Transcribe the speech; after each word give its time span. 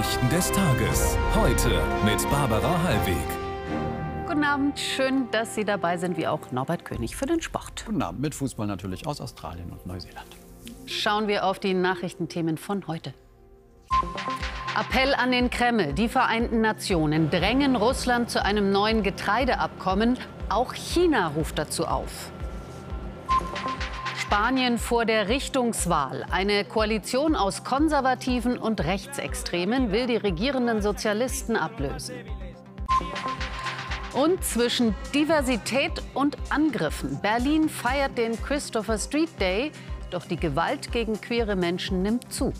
Nachrichten 0.00 0.28
des 0.30 0.50
Tages. 0.52 1.18
Heute 1.34 1.82
mit 2.06 2.30
Barbara 2.30 2.82
Hallweg. 2.84 3.16
Guten 4.26 4.44
Abend, 4.44 4.78
schön, 4.78 5.30
dass 5.30 5.54
Sie 5.54 5.62
dabei 5.66 5.98
sind, 5.98 6.16
wie 6.16 6.26
auch 6.26 6.50
Norbert 6.52 6.86
König 6.86 7.16
für 7.16 7.26
den 7.26 7.42
Sport. 7.42 7.84
Guten 7.84 8.00
Abend 8.00 8.22
mit 8.22 8.34
Fußball 8.34 8.66
natürlich 8.66 9.06
aus 9.06 9.20
Australien 9.20 9.70
und 9.70 9.84
Neuseeland. 9.84 10.26
Schauen 10.86 11.28
wir 11.28 11.44
auf 11.44 11.58
die 11.58 11.74
Nachrichtenthemen 11.74 12.56
von 12.56 12.86
heute. 12.86 13.12
Appell 14.74 15.12
an 15.12 15.32
den 15.32 15.50
Kreml. 15.50 15.92
Die 15.92 16.08
Vereinten 16.08 16.62
Nationen 16.62 17.28
drängen 17.28 17.76
Russland 17.76 18.30
zu 18.30 18.42
einem 18.42 18.72
neuen 18.72 19.02
Getreideabkommen. 19.02 20.16
Auch 20.48 20.72
China 20.72 21.28
ruft 21.28 21.58
dazu 21.58 21.86
auf. 21.86 22.32
Spanien 24.30 24.78
vor 24.78 25.06
der 25.06 25.28
Richtungswahl. 25.28 26.24
Eine 26.30 26.64
Koalition 26.64 27.34
aus 27.34 27.64
Konservativen 27.64 28.58
und 28.58 28.80
Rechtsextremen 28.84 29.90
will 29.90 30.06
die 30.06 30.18
regierenden 30.18 30.82
Sozialisten 30.82 31.56
ablösen. 31.56 32.14
Und 34.12 34.44
zwischen 34.44 34.94
Diversität 35.12 36.00
und 36.14 36.36
Angriffen. 36.48 37.18
Berlin 37.20 37.68
feiert 37.68 38.16
den 38.16 38.40
Christopher 38.40 38.98
Street 38.98 39.30
Day, 39.40 39.72
doch 40.12 40.24
die 40.26 40.36
Gewalt 40.36 40.92
gegen 40.92 41.20
queere 41.20 41.56
Menschen 41.56 42.02
nimmt 42.02 42.32
zu. 42.32 42.52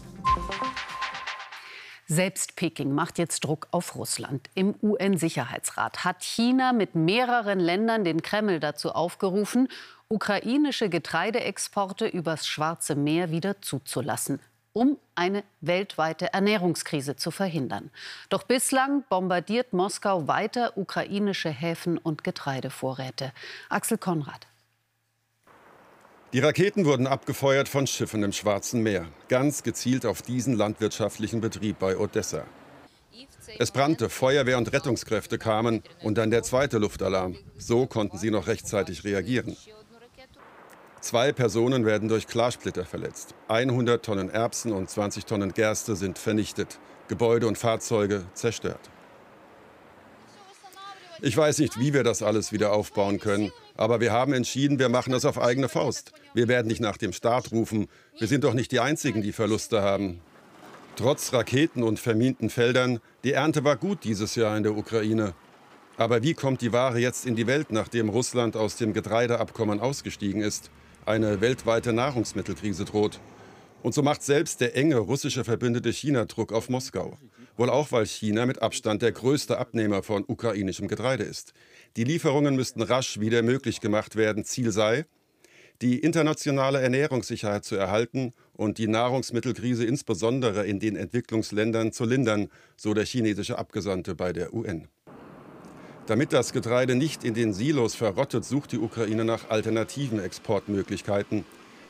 Selbst 2.12 2.56
Peking 2.56 2.92
macht 2.92 3.18
jetzt 3.18 3.44
Druck 3.44 3.68
auf 3.70 3.94
Russland. 3.94 4.50
Im 4.56 4.74
UN-Sicherheitsrat 4.82 6.04
hat 6.04 6.24
China 6.24 6.72
mit 6.72 6.96
mehreren 6.96 7.60
Ländern 7.60 8.02
den 8.02 8.20
Kreml 8.20 8.58
dazu 8.58 8.90
aufgerufen, 8.90 9.68
ukrainische 10.08 10.88
Getreideexporte 10.88 12.08
übers 12.08 12.48
Schwarze 12.48 12.96
Meer 12.96 13.30
wieder 13.30 13.62
zuzulassen, 13.62 14.40
um 14.72 14.98
eine 15.14 15.44
weltweite 15.60 16.32
Ernährungskrise 16.32 17.14
zu 17.14 17.30
verhindern. 17.30 17.92
Doch 18.28 18.42
bislang 18.42 19.04
bombardiert 19.08 19.72
Moskau 19.72 20.26
weiter 20.26 20.76
ukrainische 20.76 21.50
Häfen 21.50 21.96
und 21.96 22.24
Getreidevorräte. 22.24 23.30
Axel 23.68 23.98
Konrad. 23.98 24.49
Die 26.32 26.38
Raketen 26.38 26.84
wurden 26.84 27.08
abgefeuert 27.08 27.68
von 27.68 27.88
Schiffen 27.88 28.22
im 28.22 28.30
Schwarzen 28.30 28.84
Meer, 28.84 29.08
ganz 29.28 29.64
gezielt 29.64 30.06
auf 30.06 30.22
diesen 30.22 30.54
landwirtschaftlichen 30.54 31.40
Betrieb 31.40 31.80
bei 31.80 31.96
Odessa. 31.96 32.44
Es 33.58 33.72
brannte, 33.72 34.08
Feuerwehr 34.08 34.56
und 34.56 34.72
Rettungskräfte 34.72 35.38
kamen 35.38 35.82
und 36.04 36.18
dann 36.18 36.30
der 36.30 36.44
zweite 36.44 36.78
Luftalarm. 36.78 37.36
So 37.58 37.86
konnten 37.86 38.16
sie 38.16 38.30
noch 38.30 38.46
rechtzeitig 38.46 39.02
reagieren. 39.02 39.56
Zwei 41.00 41.32
Personen 41.32 41.84
werden 41.84 42.08
durch 42.08 42.28
Klarsplitter 42.28 42.84
verletzt. 42.84 43.34
100 43.48 44.04
Tonnen 44.04 44.30
Erbsen 44.30 44.70
und 44.72 44.88
20 44.88 45.24
Tonnen 45.24 45.52
Gerste 45.52 45.96
sind 45.96 46.16
vernichtet. 46.16 46.78
Gebäude 47.08 47.48
und 47.48 47.58
Fahrzeuge 47.58 48.24
zerstört. 48.34 48.88
Ich 51.22 51.36
weiß 51.36 51.58
nicht, 51.58 51.78
wie 51.80 51.92
wir 51.92 52.04
das 52.04 52.22
alles 52.22 52.52
wieder 52.52 52.72
aufbauen 52.72 53.18
können, 53.18 53.50
aber 53.80 53.98
wir 53.98 54.12
haben 54.12 54.34
entschieden, 54.34 54.78
wir 54.78 54.90
machen 54.90 55.12
das 55.12 55.24
auf 55.24 55.40
eigene 55.40 55.70
Faust. 55.70 56.12
Wir 56.34 56.48
werden 56.48 56.68
nicht 56.68 56.82
nach 56.82 56.98
dem 56.98 57.14
Staat 57.14 57.50
rufen. 57.50 57.88
Wir 58.18 58.28
sind 58.28 58.44
doch 58.44 58.52
nicht 58.52 58.72
die 58.72 58.80
Einzigen, 58.80 59.22
die 59.22 59.32
Verluste 59.32 59.80
haben. 59.80 60.20
Trotz 60.96 61.32
Raketen 61.32 61.82
und 61.82 61.98
verminten 61.98 62.50
Feldern, 62.50 63.00
die 63.24 63.32
Ernte 63.32 63.64
war 63.64 63.76
gut 63.76 64.04
dieses 64.04 64.34
Jahr 64.34 64.54
in 64.54 64.64
der 64.64 64.76
Ukraine. 64.76 65.32
Aber 65.96 66.22
wie 66.22 66.34
kommt 66.34 66.60
die 66.60 66.74
Ware 66.74 66.98
jetzt 66.98 67.24
in 67.24 67.36
die 67.36 67.46
Welt, 67.46 67.72
nachdem 67.72 68.10
Russland 68.10 68.54
aus 68.54 68.76
dem 68.76 68.92
Getreideabkommen 68.92 69.80
ausgestiegen 69.80 70.42
ist? 70.42 70.70
Eine 71.06 71.40
weltweite 71.40 71.94
Nahrungsmittelkrise 71.94 72.84
droht. 72.84 73.18
Und 73.82 73.94
so 73.94 74.02
macht 74.02 74.22
selbst 74.22 74.60
der 74.60 74.76
enge 74.76 74.98
russische 74.98 75.42
Verbündete 75.42 75.90
China 75.90 76.26
Druck 76.26 76.52
auf 76.52 76.68
Moskau. 76.68 77.16
Wohl 77.56 77.70
auch, 77.70 77.92
weil 77.92 78.04
China 78.04 78.44
mit 78.44 78.60
Abstand 78.60 79.00
der 79.00 79.12
größte 79.12 79.56
Abnehmer 79.56 80.02
von 80.02 80.22
ukrainischem 80.26 80.86
Getreide 80.86 81.24
ist. 81.24 81.54
Die 81.96 82.04
Lieferungen 82.04 82.54
müssten 82.54 82.82
rasch 82.82 83.18
wieder 83.18 83.42
möglich 83.42 83.80
gemacht 83.80 84.14
werden. 84.14 84.44
Ziel 84.44 84.70
sei, 84.70 85.06
die 85.82 85.98
internationale 85.98 86.80
Ernährungssicherheit 86.80 87.64
zu 87.64 87.74
erhalten 87.74 88.32
und 88.52 88.78
die 88.78 88.86
Nahrungsmittelkrise 88.86 89.84
insbesondere 89.84 90.66
in 90.66 90.78
den 90.78 90.94
Entwicklungsländern 90.94 91.92
zu 91.92 92.04
lindern, 92.04 92.48
so 92.76 92.94
der 92.94 93.06
chinesische 93.06 93.58
Abgesandte 93.58 94.14
bei 94.14 94.32
der 94.32 94.54
UN. 94.54 94.88
Damit 96.06 96.32
das 96.32 96.52
Getreide 96.52 96.94
nicht 96.94 97.24
in 97.24 97.34
den 97.34 97.54
Silos 97.54 97.94
verrottet, 97.94 98.44
sucht 98.44 98.72
die 98.72 98.78
Ukraine 98.78 99.24
nach 99.24 99.48
alternativen 99.48 100.20
Exportmöglichkeiten. 100.20 101.44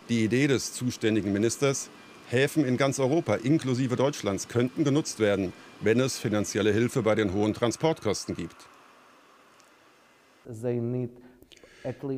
Die 0.09 0.25
Idee 0.25 0.47
des 0.47 0.73
zuständigen 0.73 1.33
Ministers, 1.33 1.91
Häfen 2.29 2.65
in 2.65 2.77
ganz 2.77 3.01
Europa 3.01 3.35
inklusive 3.35 3.97
Deutschlands 3.97 4.47
könnten 4.47 4.85
genutzt 4.85 5.19
werden, 5.19 5.53
wenn 5.81 5.99
es 5.99 6.17
finanzielle 6.17 6.73
Hilfe 6.73 7.03
bei 7.03 7.17
den 7.17 7.33
hohen 7.33 7.55
Transportkosten 7.55 8.37
gibt. 8.37 8.70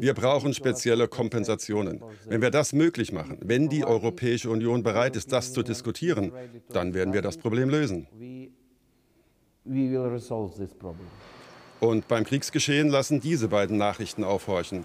Wir 0.00 0.14
brauchen 0.14 0.54
spezielle 0.54 1.08
Kompensationen. 1.08 2.02
Wenn 2.26 2.42
wir 2.42 2.50
das 2.50 2.72
möglich 2.72 3.12
machen, 3.12 3.38
wenn 3.42 3.68
die 3.68 3.84
Europäische 3.84 4.50
Union 4.50 4.82
bereit 4.82 5.16
ist, 5.16 5.32
das 5.32 5.52
zu 5.52 5.62
diskutieren, 5.62 6.32
dann 6.70 6.94
werden 6.94 7.14
wir 7.14 7.22
das 7.22 7.36
Problem 7.36 7.68
lösen. 7.68 8.06
Und 11.80 12.08
beim 12.08 12.24
Kriegsgeschehen 12.24 12.88
lassen 12.88 13.20
diese 13.20 13.48
beiden 13.48 13.76
Nachrichten 13.76 14.24
aufhorchen. 14.24 14.84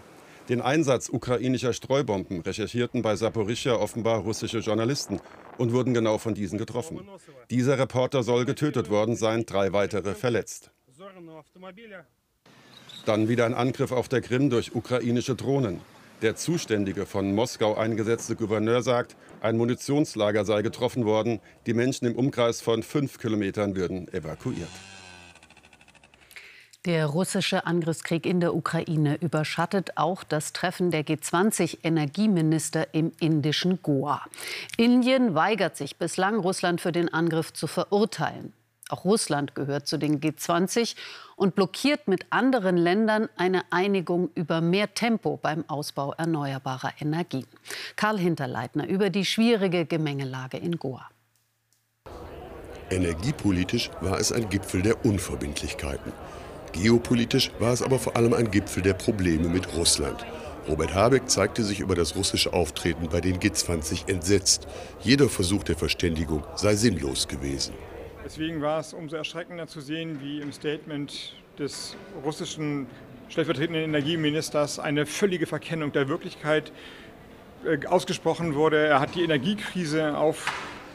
Den 0.50 0.62
Einsatz 0.62 1.10
ukrainischer 1.10 1.74
Streubomben 1.74 2.42
recherchierten 2.42 3.02
bei 3.02 3.16
Saporischia 3.16 3.76
offenbar 3.76 4.20
russische 4.20 4.60
Journalisten 4.60 5.20
und 5.58 5.74
wurden 5.74 5.94
genau 5.94 6.18
von 6.20 6.34
diesen 6.34 6.58
getroffen. 6.58 7.02
Dieser 7.50 7.78
Reporter 7.78 8.24
soll 8.24 8.46
getötet 8.46 8.90
worden 8.90 9.16
sein, 9.16 9.46
drei 9.46 9.74
weitere 9.74 10.16
verletzt. 10.16 10.72
Dann 13.08 13.30
wieder 13.30 13.46
ein 13.46 13.54
Angriff 13.54 13.94
auf 13.94 14.10
der 14.10 14.20
Krim 14.20 14.50
durch 14.50 14.76
ukrainische 14.76 15.34
Drohnen. 15.34 15.80
Der 16.22 16.36
zuständige 16.36 17.06
von 17.06 17.34
Moskau 17.34 17.74
eingesetzte 17.78 18.36
Gouverneur 18.36 18.82
sagt, 18.82 19.16
ein 19.40 19.56
Munitionslager 19.56 20.44
sei 20.44 20.62
getroffen 20.62 21.06
worden. 21.06 21.40
Die 21.68 21.74
Menschen 21.74 22.06
im 22.06 22.18
Umkreis 22.18 22.60
von 22.60 22.84
fünf 22.84 23.18
Kilometern 23.18 23.78
würden 23.78 24.10
evakuiert. 24.10 24.68
Der 26.84 27.06
russische 27.06 27.66
Angriffskrieg 27.66 28.26
in 28.26 28.42
der 28.42 28.54
Ukraine 28.54 29.16
überschattet 29.22 29.92
auch 29.96 30.26
das 30.26 30.52
Treffen 30.52 30.92
der 30.92 31.06
G20-Energieminister 31.06 32.94
im 32.94 33.14
indischen 33.22 33.82
Goa. 33.82 34.22
Indien 34.76 35.34
weigert 35.34 35.78
sich 35.78 35.96
bislang, 35.96 36.40
Russland 36.40 36.82
für 36.82 36.92
den 36.92 37.14
Angriff 37.14 37.54
zu 37.54 37.68
verurteilen. 37.68 38.52
Auch 38.90 39.04
Russland 39.04 39.54
gehört 39.54 39.88
zu 39.88 39.98
den 39.98 40.22
G20 40.22 40.96
und 41.36 41.56
blockiert 41.56 42.08
mit 42.08 42.26
anderen 42.30 42.78
Ländern 42.78 43.28
eine 43.36 43.64
Einigung 43.70 44.30
über 44.34 44.62
mehr 44.62 44.94
Tempo 44.94 45.38
beim 45.38 45.66
Ausbau 45.68 46.14
erneuerbarer 46.14 46.94
Energien. 47.00 47.48
Karl 47.98 48.18
Hinterleitner 48.18 48.88
über 48.88 49.10
die 49.10 49.26
schwierige 49.26 49.86
Gemengelage 49.86 50.58
in 50.58 50.78
Goa. 50.78 51.10
Energiepolitisch 52.90 53.92
war 54.00 54.18
es 54.18 54.32
ein 54.32 54.48
Gipfel 54.48 54.82
der 54.82 55.04
Unverbindlichkeiten. 55.06 56.14
Geopolitisch 56.72 57.52
war 57.60 57.74
es 57.74 57.82
aber 57.82 58.00
vor 58.00 58.16
allem 58.16 58.34
ein 58.34 58.50
Gipfel 58.50 58.82
der 58.82 58.94
Probleme 58.94 59.50
mit 59.50 59.76
Russland. 59.76 60.26
Robert 60.70 60.94
Habeck 60.94 61.30
zeigte 61.30 61.64
sich 61.64 61.82
über 61.82 61.96
das 61.96 62.16
russische 62.16 62.54
Auftreten 62.54 63.10
bei 63.10 63.20
den 63.20 63.40
G20 63.40 64.10
entsetzt. 64.10 64.68
Jeder 65.02 65.28
Versuch 65.28 65.64
der 65.64 65.76
Verständigung 65.76 66.44
sei 66.56 66.76
sinnlos 66.76 67.28
gewesen. 67.28 67.74
Deswegen 68.26 68.62
war 68.62 68.80
es 68.80 68.94
umso 68.94 69.16
erschreckender 69.16 69.68
zu 69.68 69.82
sehen, 69.82 70.20
wie 70.22 70.42
im 70.42 70.52
Statement 70.52 71.36
des 71.58 71.96
russischen 72.24 72.88
stellvertretenden 73.30 73.84
Energieministers 73.84 74.80
eine 74.80 75.06
völlige 75.06 75.48
Verkennung 75.48 75.92
der 75.92 76.08
Wirklichkeit 76.08 76.72
äh, 77.66 77.86
ausgesprochen 77.88 78.56
wurde. 78.56 78.78
Er 78.78 79.00
hat 79.00 79.16
die 79.16 79.24
Energiekrise 79.24 80.18
auf 80.18 80.52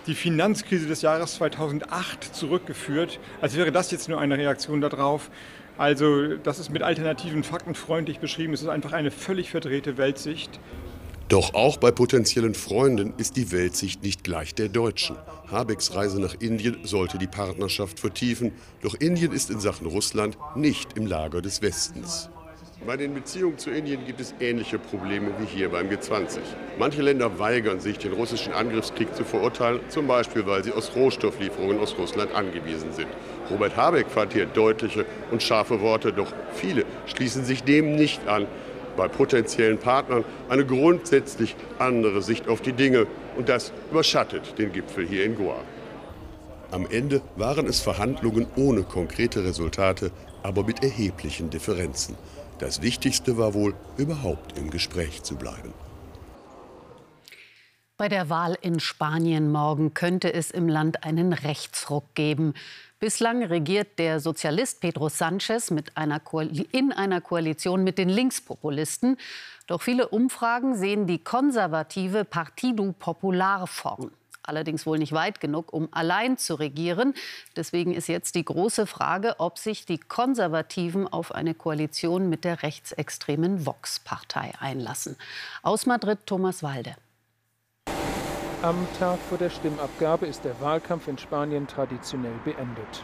die 0.06 0.14
Finanzkrise 0.14 0.86
des 0.86 1.02
Jahres 1.02 1.34
2008 1.34 2.34
zurückgeführt, 2.34 3.20
als 3.40 3.56
wäre 3.56 3.70
das 3.70 3.90
jetzt 3.90 4.08
nur 4.08 4.20
eine 4.20 4.36
Reaktion 4.36 4.80
darauf. 4.80 5.30
Also 5.78 6.36
das 6.36 6.58
ist 6.58 6.70
mit 6.70 6.82
alternativen 6.82 7.44
Fakten 7.44 7.74
freundlich 7.74 8.18
beschrieben. 8.18 8.52
Es 8.52 8.62
ist 8.62 8.68
einfach 8.68 8.92
eine 8.92 9.10
völlig 9.10 9.50
verdrehte 9.50 9.96
Weltsicht. 9.96 10.60
Doch 11.28 11.54
auch 11.54 11.76
bei 11.78 11.90
potenziellen 11.90 12.54
Freunden 12.54 13.14
ist 13.16 13.36
die 13.36 13.52
Weltsicht 13.52 14.02
nicht 14.02 14.24
gleich 14.24 14.54
der 14.54 14.68
deutschen. 14.68 15.16
Habecks 15.50 15.94
Reise 15.94 16.20
nach 16.20 16.34
Indien 16.40 16.78
sollte 16.84 17.18
die 17.18 17.26
Partnerschaft 17.26 18.00
vertiefen, 18.00 18.52
doch 18.82 18.94
Indien 18.94 19.32
ist 19.32 19.50
in 19.50 19.60
Sachen 19.60 19.86
Russland 19.86 20.36
nicht 20.56 20.96
im 20.96 21.06
Lager 21.06 21.42
des 21.42 21.62
Westens. 21.62 22.28
Bei 22.84 22.96
den 22.96 23.14
Beziehungen 23.14 23.58
zu 23.58 23.70
Indien 23.70 24.04
gibt 24.06 24.20
es 24.20 24.34
ähnliche 24.40 24.76
Probleme 24.76 25.30
wie 25.38 25.44
hier 25.44 25.68
beim 25.68 25.88
G20. 25.88 26.38
Manche 26.80 27.00
Länder 27.00 27.38
weigern 27.38 27.78
sich, 27.78 27.96
den 27.98 28.12
russischen 28.12 28.52
Angriffskrieg 28.52 29.14
zu 29.14 29.24
verurteilen, 29.24 29.78
zum 29.88 30.08
Beispiel 30.08 30.44
weil 30.46 30.64
sie 30.64 30.72
aus 30.72 30.90
Rohstofflieferungen 30.96 31.78
aus 31.78 31.96
Russland 31.96 32.34
angewiesen 32.34 32.92
sind. 32.92 33.06
Robert 33.50 33.76
Habeck 33.76 34.08
fand 34.08 34.32
hier 34.32 34.46
deutliche 34.46 35.06
und 35.30 35.44
scharfe 35.44 35.80
Worte, 35.80 36.12
doch 36.12 36.32
viele 36.54 36.84
schließen 37.06 37.44
sich 37.44 37.62
dem 37.62 37.94
nicht 37.94 38.26
an. 38.26 38.46
Bei 38.96 39.08
potenziellen 39.08 39.78
Partnern 39.78 40.24
eine 40.48 40.66
grundsätzlich 40.66 41.56
andere 41.78 42.22
Sicht 42.22 42.48
auf 42.48 42.60
die 42.60 42.72
Dinge. 42.72 43.06
Und 43.36 43.48
das 43.48 43.72
überschattet 43.90 44.58
den 44.58 44.72
Gipfel 44.72 45.06
hier 45.06 45.24
in 45.24 45.36
Goa. 45.36 45.58
Am 46.70 46.86
Ende 46.90 47.20
waren 47.36 47.66
es 47.66 47.80
Verhandlungen 47.80 48.46
ohne 48.56 48.82
konkrete 48.82 49.44
Resultate, 49.44 50.10
aber 50.42 50.64
mit 50.64 50.82
erheblichen 50.82 51.50
Differenzen. 51.50 52.16
Das 52.58 52.80
Wichtigste 52.80 53.36
war 53.36 53.54
wohl, 53.54 53.74
überhaupt 53.96 54.58
im 54.58 54.70
Gespräch 54.70 55.22
zu 55.22 55.36
bleiben. 55.36 55.74
Bei 58.02 58.08
der 58.08 58.28
Wahl 58.28 58.58
in 58.60 58.80
Spanien 58.80 59.52
morgen 59.52 59.94
könnte 59.94 60.34
es 60.34 60.50
im 60.50 60.68
Land 60.68 61.04
einen 61.04 61.32
Rechtsruck 61.32 62.16
geben. 62.16 62.52
Bislang 62.98 63.44
regiert 63.44 63.96
der 64.00 64.18
Sozialist 64.18 64.80
Pedro 64.80 65.08
Sanchez 65.08 65.70
einer 65.94 66.20
in 66.72 66.90
einer 66.90 67.20
Koalition 67.20 67.84
mit 67.84 67.98
den 67.98 68.08
Linkspopulisten. 68.08 69.18
Doch 69.68 69.82
viele 69.82 70.08
Umfragen 70.08 70.74
sehen 70.74 71.06
die 71.06 71.22
konservative 71.22 72.24
Partido 72.24 72.92
Popular 72.98 73.68
vorn. 73.68 74.10
Allerdings 74.42 74.84
wohl 74.84 74.98
nicht 74.98 75.12
weit 75.12 75.38
genug, 75.38 75.72
um 75.72 75.88
allein 75.92 76.38
zu 76.38 76.56
regieren. 76.56 77.14
Deswegen 77.54 77.94
ist 77.94 78.08
jetzt 78.08 78.34
die 78.34 78.44
große 78.44 78.88
Frage, 78.88 79.36
ob 79.38 79.58
sich 79.58 79.86
die 79.86 79.98
Konservativen 79.98 81.06
auf 81.06 81.32
eine 81.32 81.54
Koalition 81.54 82.28
mit 82.28 82.42
der 82.42 82.64
rechtsextremen 82.64 83.64
Vox-Partei 83.64 84.54
einlassen. 84.58 85.14
Aus 85.62 85.86
Madrid 85.86 86.18
Thomas 86.26 86.64
Walde. 86.64 86.96
Am 88.62 88.86
Tag 88.96 89.18
vor 89.28 89.38
der 89.38 89.50
Stimmabgabe 89.50 90.26
ist 90.26 90.44
der 90.44 90.60
Wahlkampf 90.60 91.08
in 91.08 91.18
Spanien 91.18 91.66
traditionell 91.66 92.38
beendet. 92.44 93.02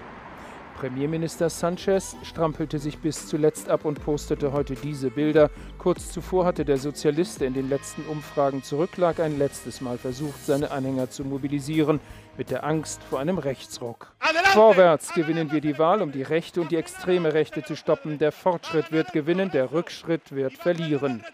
Premierminister 0.77 1.51
Sanchez 1.51 2.15
strampelte 2.23 2.79
sich 2.79 2.99
bis 2.99 3.27
zuletzt 3.27 3.69
ab 3.69 3.85
und 3.85 4.01
postete 4.01 4.53
heute 4.53 4.77
diese 4.77 5.11
Bilder. 5.11 5.51
Kurz 5.79 6.13
zuvor 6.13 6.45
hatte 6.45 6.65
der 6.65 6.77
Sozialist, 6.77 7.41
der 7.41 7.49
in 7.49 7.55
den 7.55 7.69
letzten 7.69 8.03
Umfragen 8.07 8.63
zurücklag, 8.63 9.19
ein 9.19 9.37
letztes 9.37 9.81
Mal 9.81 9.99
versucht, 9.99 10.47
seine 10.47 10.71
Anhänger 10.71 11.11
zu 11.11 11.25
mobilisieren, 11.25 11.99
mit 12.37 12.53
der 12.53 12.63
Angst 12.63 13.03
vor 13.03 13.19
einem 13.19 13.39
Rechtsruck. 13.39 14.13
Vorwärts 14.53 15.13
gewinnen 15.13 15.51
wir 15.51 15.61
die 15.61 15.77
Wahl, 15.77 16.03
um 16.03 16.13
die 16.13 16.23
rechte 16.23 16.61
und 16.61 16.71
die 16.71 16.77
extreme 16.77 17.35
Rechte 17.35 17.65
zu 17.65 17.75
stoppen. 17.75 18.19
Der 18.19 18.31
Fortschritt 18.31 18.93
wird 18.93 19.13
gewinnen, 19.13 19.51
der 19.51 19.73
Rückschritt 19.73 20.31
wird 20.31 20.53
verlieren. 20.53 21.25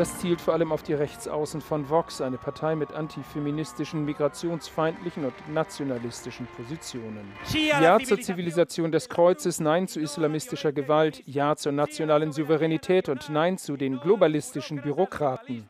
Das 0.00 0.18
zielt 0.18 0.40
vor 0.40 0.54
allem 0.54 0.72
auf 0.72 0.82
die 0.82 0.94
Rechtsaußen 0.94 1.60
von 1.60 1.90
Vox, 1.90 2.22
eine 2.22 2.38
Partei 2.38 2.74
mit 2.74 2.90
antifeministischen, 2.90 4.06
migrationsfeindlichen 4.06 5.26
und 5.26 5.34
nationalistischen 5.52 6.46
Positionen. 6.56 7.30
Ja 7.52 7.98
zur 7.98 8.18
Zivilisation 8.18 8.92
des 8.92 9.10
Kreuzes, 9.10 9.60
Nein 9.60 9.88
zu 9.88 10.00
islamistischer 10.00 10.72
Gewalt, 10.72 11.22
Ja 11.26 11.54
zur 11.54 11.72
nationalen 11.72 12.32
Souveränität 12.32 13.10
und 13.10 13.28
Nein 13.28 13.58
zu 13.58 13.76
den 13.76 14.00
globalistischen 14.00 14.80
Bürokraten. 14.80 15.68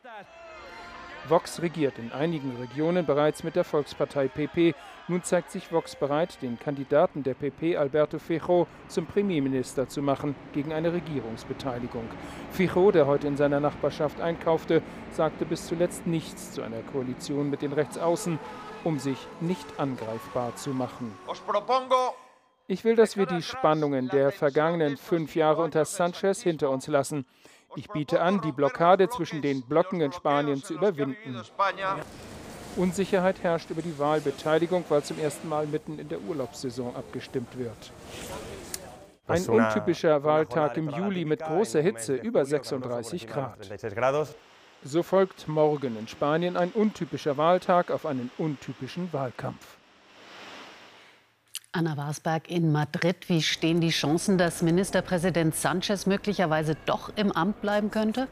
Vox 1.27 1.61
regiert 1.61 1.99
in 1.99 2.11
einigen 2.11 2.55
Regionen 2.57 3.05
bereits 3.05 3.43
mit 3.43 3.55
der 3.55 3.63
Volkspartei 3.63 4.27
PP. 4.27 4.73
Nun 5.07 5.23
zeigt 5.23 5.51
sich 5.51 5.71
Vox 5.71 5.95
bereit, 5.95 6.41
den 6.41 6.57
Kandidaten 6.57 7.23
der 7.23 7.33
PP 7.33 7.77
Alberto 7.77 8.17
Fejo 8.17 8.67
zum 8.87 9.05
Premierminister 9.05 9.87
zu 9.87 10.01
machen 10.01 10.35
gegen 10.53 10.73
eine 10.73 10.93
Regierungsbeteiligung. 10.93 12.09
Fejo, 12.51 12.91
der 12.91 13.07
heute 13.07 13.27
in 13.27 13.37
seiner 13.37 13.59
Nachbarschaft 13.59 14.19
einkaufte, 14.19 14.81
sagte 15.11 15.45
bis 15.45 15.67
zuletzt 15.67 16.07
nichts 16.07 16.53
zu 16.53 16.61
einer 16.61 16.81
Koalition 16.81 17.49
mit 17.49 17.61
den 17.61 17.73
Rechtsaußen, 17.73 18.39
um 18.83 18.99
sich 18.99 19.17
nicht 19.39 19.79
angreifbar 19.79 20.55
zu 20.55 20.71
machen. 20.71 21.13
Ich 22.67 22.85
will, 22.85 22.95
dass 22.95 23.17
wir 23.17 23.25
die 23.25 23.41
Spannungen 23.41 24.07
der 24.09 24.31
vergangenen 24.31 24.95
fünf 24.97 25.35
Jahre 25.35 25.61
unter 25.61 25.83
Sanchez 25.83 26.41
hinter 26.41 26.69
uns 26.69 26.87
lassen. 26.87 27.25
Ich 27.75 27.89
biete 27.89 28.21
an, 28.21 28.41
die 28.41 28.51
Blockade 28.51 29.09
zwischen 29.09 29.41
den 29.41 29.61
Blocken 29.63 30.01
in 30.01 30.11
Spanien 30.11 30.61
zu 30.61 30.73
überwinden. 30.73 31.41
Unsicherheit 32.75 33.43
herrscht 33.43 33.69
über 33.69 33.81
die 33.81 33.97
Wahlbeteiligung, 33.99 34.85
weil 34.89 35.03
zum 35.03 35.19
ersten 35.19 35.49
Mal 35.49 35.67
mitten 35.67 35.99
in 35.99 36.09
der 36.09 36.21
Urlaubssaison 36.21 36.95
abgestimmt 36.95 37.57
wird. 37.57 37.91
Ein 39.27 39.45
untypischer 39.45 40.23
Wahltag 40.23 40.77
im 40.77 40.89
Juli 40.89 41.25
mit 41.25 41.41
großer 41.41 41.81
Hitze, 41.81 42.15
über 42.15 42.45
36 42.45 43.27
Grad. 43.27 43.57
So 44.83 45.03
folgt 45.03 45.47
morgen 45.47 45.97
in 45.97 46.07
Spanien 46.07 46.57
ein 46.57 46.71
untypischer 46.71 47.37
Wahltag 47.37 47.91
auf 47.91 48.05
einen 48.05 48.31
untypischen 48.37 49.13
Wahlkampf. 49.13 49.77
Anna 51.73 51.95
Wasberg 51.95 52.49
in 52.49 52.73
Madrid. 52.73 53.29
Wie 53.29 53.41
stehen 53.41 53.79
die 53.79 53.91
Chancen, 53.91 54.37
dass 54.37 54.61
Ministerpräsident 54.61 55.55
Sanchez 55.55 56.05
möglicherweise 56.05 56.75
doch 56.85 57.15
im 57.15 57.31
Amt 57.31 57.61
bleiben 57.61 57.91
könnte? 57.91 58.27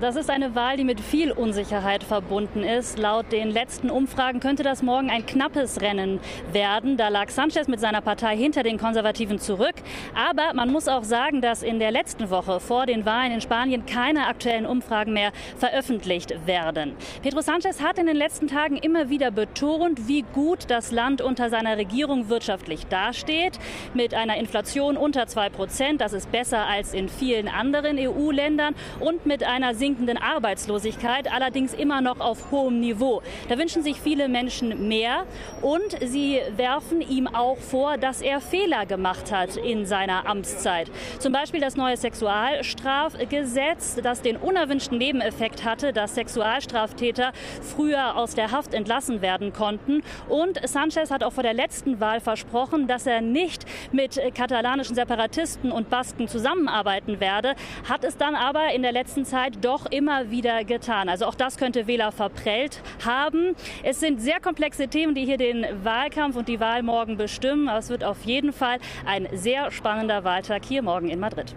Das 0.00 0.14
ist 0.14 0.28
eine 0.28 0.54
Wahl, 0.54 0.76
die 0.76 0.84
mit 0.84 1.00
viel 1.00 1.32
Unsicherheit 1.32 2.04
verbunden 2.04 2.62
ist. 2.62 2.98
Laut 2.98 3.32
den 3.32 3.50
letzten 3.50 3.88
Umfragen 3.88 4.40
könnte 4.40 4.62
das 4.62 4.82
morgen 4.82 5.08
ein 5.08 5.24
knappes 5.24 5.80
Rennen 5.80 6.20
werden. 6.52 6.98
Da 6.98 7.08
lag 7.08 7.30
Sanchez 7.30 7.66
mit 7.66 7.80
seiner 7.80 8.02
Partei 8.02 8.36
hinter 8.36 8.62
den 8.62 8.76
Konservativen 8.78 9.38
zurück. 9.38 9.76
Aber 10.14 10.52
man 10.52 10.70
muss 10.70 10.86
auch 10.86 11.04
sagen, 11.04 11.40
dass 11.40 11.62
in 11.62 11.78
der 11.78 11.92
letzten 11.92 12.28
Woche 12.28 12.60
vor 12.60 12.84
den 12.84 13.06
Wahlen 13.06 13.32
in 13.32 13.40
Spanien 13.40 13.86
keine 13.86 14.26
aktuellen 14.26 14.66
Umfragen 14.66 15.14
mehr 15.14 15.32
veröffentlicht 15.56 16.46
werden. 16.46 16.92
Pedro 17.22 17.40
Sanchez 17.40 17.80
hat 17.80 17.98
in 17.98 18.04
den 18.04 18.16
letzten 18.16 18.48
Tagen 18.48 18.76
immer 18.76 19.08
wieder 19.08 19.30
betont, 19.30 20.08
wie 20.08 20.26
gut 20.34 20.64
das 20.68 20.92
Land 20.92 21.22
unter 21.22 21.48
seiner 21.48 21.78
Regierung 21.78 22.28
wirtschaftlich 22.28 22.86
dasteht. 22.86 23.58
Mit 23.94 24.12
einer 24.12 24.36
Inflation 24.36 24.98
unter 24.98 25.26
2 25.26 25.48
Prozent, 25.48 26.00
das 26.02 26.12
ist 26.12 26.30
besser 26.30 26.66
als 26.66 26.92
in 26.92 27.08
vielen 27.08 27.48
anderen 27.48 27.98
EU-Ländern 27.98 28.74
und 29.00 29.24
mit 29.24 29.42
einer 29.42 29.74
sinkenden 29.86 30.18
Arbeitslosigkeit, 30.18 31.32
allerdings 31.32 31.72
immer 31.72 32.00
noch 32.00 32.18
auf 32.18 32.50
hohem 32.50 32.80
Niveau. 32.80 33.22
Da 33.48 33.56
wünschen 33.56 33.84
sich 33.84 34.00
viele 34.00 34.26
Menschen 34.26 34.88
mehr 34.88 35.26
und 35.62 35.96
sie 36.04 36.40
werfen 36.56 37.00
ihm 37.00 37.28
auch 37.28 37.58
vor, 37.58 37.96
dass 37.96 38.20
er 38.20 38.40
Fehler 38.40 38.84
gemacht 38.84 39.30
hat 39.30 39.56
in 39.56 39.86
seiner 39.86 40.26
Amtszeit. 40.26 40.90
Zum 41.20 41.32
Beispiel 41.32 41.60
das 41.60 41.76
neue 41.76 41.96
Sexualstrafgesetz, 41.96 44.00
das 44.02 44.22
den 44.22 44.36
unerwünschten 44.36 44.98
Nebeneffekt 44.98 45.64
hatte, 45.64 45.92
dass 45.92 46.16
Sexualstraftäter 46.16 47.30
früher 47.62 48.16
aus 48.16 48.34
der 48.34 48.50
Haft 48.50 48.74
entlassen 48.74 49.22
werden 49.22 49.52
konnten. 49.52 50.02
Und 50.28 50.58
Sanchez 50.68 51.12
hat 51.12 51.22
auch 51.22 51.32
vor 51.32 51.44
der 51.44 51.54
letzten 51.54 52.00
Wahl 52.00 52.18
versprochen, 52.18 52.88
dass 52.88 53.06
er 53.06 53.20
nicht 53.20 53.64
mit 53.92 54.20
katalanischen 54.34 54.96
Separatisten 54.96 55.70
und 55.70 55.90
Basken 55.90 56.26
zusammenarbeiten 56.26 57.20
werde, 57.20 57.54
hat 57.88 58.02
es 58.02 58.16
dann 58.16 58.34
aber 58.34 58.72
in 58.74 58.82
der 58.82 58.90
letzten 58.90 59.24
Zeit 59.24 59.64
doch 59.64 59.75
doch 59.76 59.86
immer 59.90 60.30
wieder 60.30 60.64
getan. 60.64 61.08
Also 61.08 61.26
auch 61.26 61.34
das 61.34 61.56
könnte 61.58 61.86
Wähler 61.86 62.12
verprellt 62.12 62.80
haben. 63.04 63.54
Es 63.82 64.00
sind 64.00 64.20
sehr 64.20 64.40
komplexe 64.40 64.88
Themen, 64.88 65.14
die 65.14 65.24
hier 65.24 65.36
den 65.36 65.66
Wahlkampf 65.84 66.36
und 66.36 66.48
die 66.48 66.60
Wahl 66.60 66.82
morgen 66.82 67.16
bestimmen. 67.16 67.68
Aber 67.68 67.78
es 67.78 67.90
wird 67.90 68.02
auf 68.02 68.24
jeden 68.24 68.52
Fall 68.52 68.78
ein 69.04 69.28
sehr 69.32 69.70
spannender 69.70 70.24
Wahltag 70.24 70.64
hier 70.64 70.82
morgen 70.82 71.08
in 71.08 71.20
Madrid. 71.20 71.54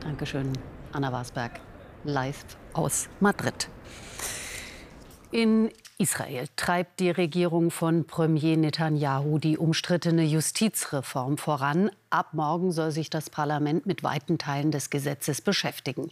Dankeschön, 0.00 0.52
Anna 0.92 1.12
Wasberg, 1.12 1.60
live 2.04 2.44
aus 2.72 3.08
Madrid. 3.20 3.68
In 5.32 5.70
Israel 5.96 6.46
treibt 6.56 7.00
die 7.00 7.10
Regierung 7.10 7.70
von 7.70 8.06
Premier 8.06 8.58
Netanyahu 8.58 9.38
die 9.38 9.56
umstrittene 9.56 10.24
Justizreform 10.24 11.38
voran. 11.38 11.90
Ab 12.10 12.34
morgen 12.34 12.70
soll 12.70 12.90
sich 12.90 13.08
das 13.08 13.30
Parlament 13.30 13.86
mit 13.86 14.02
weiten 14.02 14.36
Teilen 14.36 14.70
des 14.70 14.90
Gesetzes 14.90 15.40
beschäftigen. 15.40 16.10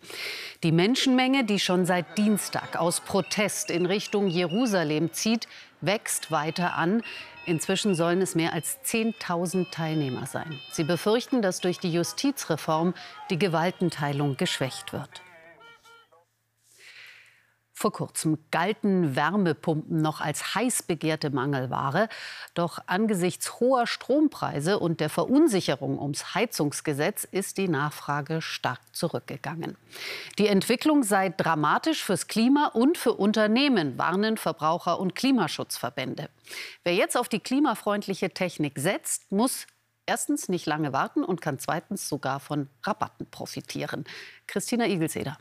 Die 0.63 0.73
Menschenmenge, 0.73 1.45
die 1.45 1.59
schon 1.59 1.85
seit 1.85 2.17
Dienstag 2.17 2.77
aus 2.77 3.03
Protest 3.03 3.71
in 3.71 3.85
Richtung 3.85 4.27
Jerusalem 4.27 5.13
zieht, 5.13 5.49
wächst 5.83 6.31
weiter 6.31 6.77
an. 6.77 7.03
Inzwischen 7.45 7.95
sollen 7.95 8.23
es 8.23 8.35
mehr 8.35 8.55
als 8.55 8.79
10.000 8.87 9.71
Teilnehmer 9.71 10.25
sein. 10.25 10.59
Sie 10.73 10.85
befürchten, 10.85 11.43
dass 11.43 11.61
durch 11.61 11.79
die 11.79 11.93
Justizreform 11.93 12.95
die 13.29 13.39
Gewaltenteilung 13.39 14.39
geschwächt 14.39 14.95
wird. 14.95 15.21
Vor 17.81 17.93
kurzem 17.93 18.37
galten 18.51 19.17
Wärmepumpen 19.17 20.03
noch 20.03 20.21
als 20.21 20.55
heiß 20.55 20.83
begehrte 20.83 21.31
Mangelware. 21.31 22.11
Doch 22.53 22.79
angesichts 22.85 23.59
hoher 23.59 23.87
Strompreise 23.87 24.79
und 24.79 25.01
der 25.01 25.09
Verunsicherung 25.09 25.99
ums 25.99 26.35
Heizungsgesetz 26.35 27.25
ist 27.25 27.57
die 27.57 27.69
Nachfrage 27.69 28.43
stark 28.43 28.81
zurückgegangen. 28.93 29.79
Die 30.39 30.49
Entwicklung 30.49 31.05
sei 31.05 31.31
dramatisch 31.31 32.05
fürs 32.05 32.27
Klima 32.27 32.67
und 32.67 32.99
für 32.99 33.15
Unternehmen, 33.15 33.97
warnen 33.97 34.37
Verbraucher- 34.37 35.01
und 35.01 35.15
Klimaschutzverbände. 35.15 36.29
Wer 36.85 36.95
jetzt 36.95 37.17
auf 37.17 37.31
die 37.31 37.41
klimafreundliche 37.41 38.29
Technik 38.29 38.79
setzt, 38.79 39.33
muss 39.33 39.67
erstens 40.05 40.51
nicht 40.51 40.67
lange 40.67 40.93
warten 40.93 41.25
und 41.25 41.41
kann 41.41 41.59
zweitens 41.59 42.11
sogar 42.11 42.41
von 42.41 42.69
Rabatten 42.83 43.31
profitieren. 43.31 44.05
Christina 44.47 44.87
Igelseder. 44.87 45.39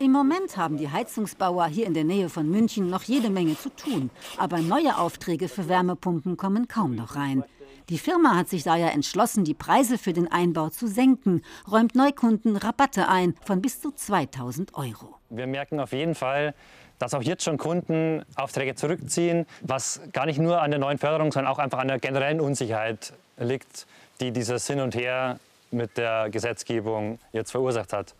Im 0.00 0.12
Moment 0.12 0.56
haben 0.56 0.76
die 0.76 0.90
Heizungsbauer 0.90 1.66
hier 1.66 1.86
in 1.86 1.94
der 1.94 2.04
Nähe 2.04 2.28
von 2.28 2.48
München 2.50 2.90
noch 2.90 3.02
jede 3.02 3.30
Menge 3.30 3.56
zu 3.56 3.70
tun. 3.70 4.10
Aber 4.38 4.58
neue 4.58 4.98
Aufträge 4.98 5.48
für 5.48 5.68
Wärmepumpen 5.68 6.36
kommen 6.36 6.68
kaum 6.68 6.94
noch 6.94 7.16
rein. 7.16 7.44
Die 7.90 7.98
Firma 7.98 8.34
hat 8.34 8.48
sich 8.48 8.62
daher 8.62 8.92
entschlossen, 8.92 9.44
die 9.44 9.54
Preise 9.54 9.98
für 9.98 10.12
den 10.14 10.30
Einbau 10.32 10.70
zu 10.70 10.86
senken, 10.86 11.42
räumt 11.70 11.94
Neukunden 11.94 12.56
Rabatte 12.56 13.08
ein 13.08 13.34
von 13.44 13.60
bis 13.60 13.80
zu 13.80 13.92
2000 13.92 14.74
Euro. 14.74 15.16
Wir 15.28 15.46
merken 15.46 15.78
auf 15.80 15.92
jeden 15.92 16.14
Fall, 16.14 16.54
dass 16.98 17.12
auch 17.12 17.22
jetzt 17.22 17.44
schon 17.44 17.58
Kunden 17.58 18.24
Aufträge 18.36 18.74
zurückziehen, 18.74 19.46
was 19.60 20.00
gar 20.12 20.24
nicht 20.24 20.38
nur 20.38 20.62
an 20.62 20.70
der 20.70 20.80
neuen 20.80 20.98
Förderung, 20.98 21.30
sondern 21.30 21.52
auch 21.52 21.58
einfach 21.58 21.78
an 21.78 21.88
der 21.88 21.98
generellen 21.98 22.40
Unsicherheit 22.40 23.12
liegt, 23.36 23.86
die 24.20 24.30
dieses 24.30 24.66
Hin 24.66 24.80
und 24.80 24.94
Her 24.94 25.38
mit 25.70 25.98
der 25.98 26.30
Gesetzgebung 26.30 27.18
jetzt 27.32 27.50
verursacht 27.50 27.92
hat. 27.92 28.14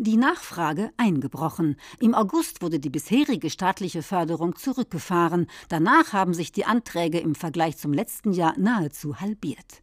Die 0.00 0.16
Nachfrage 0.16 0.92
eingebrochen. 0.96 1.74
Im 1.98 2.14
August 2.14 2.62
wurde 2.62 2.78
die 2.78 2.88
bisherige 2.88 3.50
staatliche 3.50 4.04
Förderung 4.04 4.54
zurückgefahren. 4.54 5.48
Danach 5.68 6.12
haben 6.12 6.34
sich 6.34 6.52
die 6.52 6.64
Anträge 6.64 7.18
im 7.18 7.34
Vergleich 7.34 7.78
zum 7.78 7.92
letzten 7.92 8.32
Jahr 8.32 8.54
nahezu 8.56 9.20
halbiert. 9.20 9.82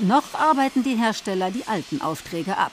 Noch 0.00 0.34
arbeiten 0.34 0.82
die 0.82 0.96
Hersteller 0.96 1.50
die 1.50 1.66
alten 1.66 2.02
Aufträge 2.02 2.58
ab. 2.58 2.72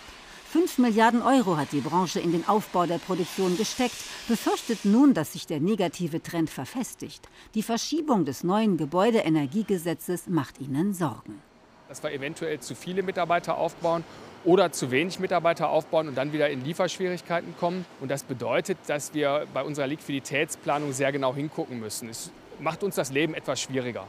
5 0.50 0.80
Milliarden 0.80 1.22
Euro 1.22 1.56
hat 1.56 1.72
die 1.72 1.80
Branche 1.80 2.20
in 2.20 2.34
den 2.34 2.46
Aufbau 2.46 2.86
der 2.86 2.98
Produktion 2.98 3.56
gesteckt, 3.56 3.96
befürchtet 4.28 4.84
nun, 4.84 5.14
dass 5.14 5.32
sich 5.32 5.48
der 5.48 5.62
negative 5.62 6.22
Trend 6.22 6.50
verfestigt. 6.50 7.30
Die 7.56 7.64
Verschiebung 7.64 8.26
des 8.26 8.44
neuen 8.44 8.76
Gebäudeenergiegesetzes 8.76 10.28
macht 10.28 10.60
ihnen 10.60 10.94
Sorgen. 10.94 11.42
Dass 11.88 12.04
wir 12.04 12.12
eventuell 12.12 12.60
zu 12.60 12.76
viele 12.76 13.02
Mitarbeiter 13.02 13.58
aufbauen 13.58 14.04
oder 14.44 14.72
zu 14.72 14.92
wenig 14.92 15.20
Mitarbeiter 15.20 15.70
aufbauen 15.70 16.08
und 16.08 16.16
dann 16.16 16.34
wieder 16.34 16.50
in 16.50 16.64
Lieferschwierigkeiten 16.64 17.56
kommen. 17.60 17.86
Und 18.00 18.10
das 18.10 18.24
bedeutet, 18.24 18.78
dass 18.88 19.14
wir 19.14 19.48
bei 19.54 19.64
unserer 19.64 19.88
Liquiditätsplanung 19.88 20.94
sehr 20.94 21.12
genau 21.12 21.36
hingucken 21.36 21.80
müssen. 21.80 22.10
Es 22.10 22.32
macht 22.60 22.84
uns 22.84 22.96
das 22.96 23.12
Leben 23.12 23.34
etwas 23.34 23.62
schwieriger. 23.62 24.06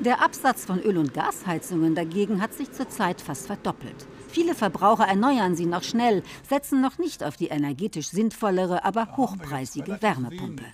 Der 0.00 0.22
Absatz 0.22 0.64
von 0.64 0.80
Öl- 0.80 0.96
und 0.96 1.12
Gasheizungen 1.12 1.96
dagegen 1.96 2.40
hat 2.40 2.54
sich 2.54 2.70
zurzeit 2.70 3.20
fast 3.20 3.48
verdoppelt. 3.48 4.06
Viele 4.28 4.54
Verbraucher 4.54 5.08
erneuern 5.08 5.56
sie 5.56 5.66
noch 5.66 5.82
schnell, 5.82 6.22
setzen 6.48 6.80
noch 6.80 6.98
nicht 6.98 7.24
auf 7.24 7.36
die 7.36 7.48
energetisch 7.48 8.08
sinnvollere, 8.08 8.84
aber 8.84 9.16
hochpreisige 9.16 10.00
Wärmepumpe. 10.00 10.64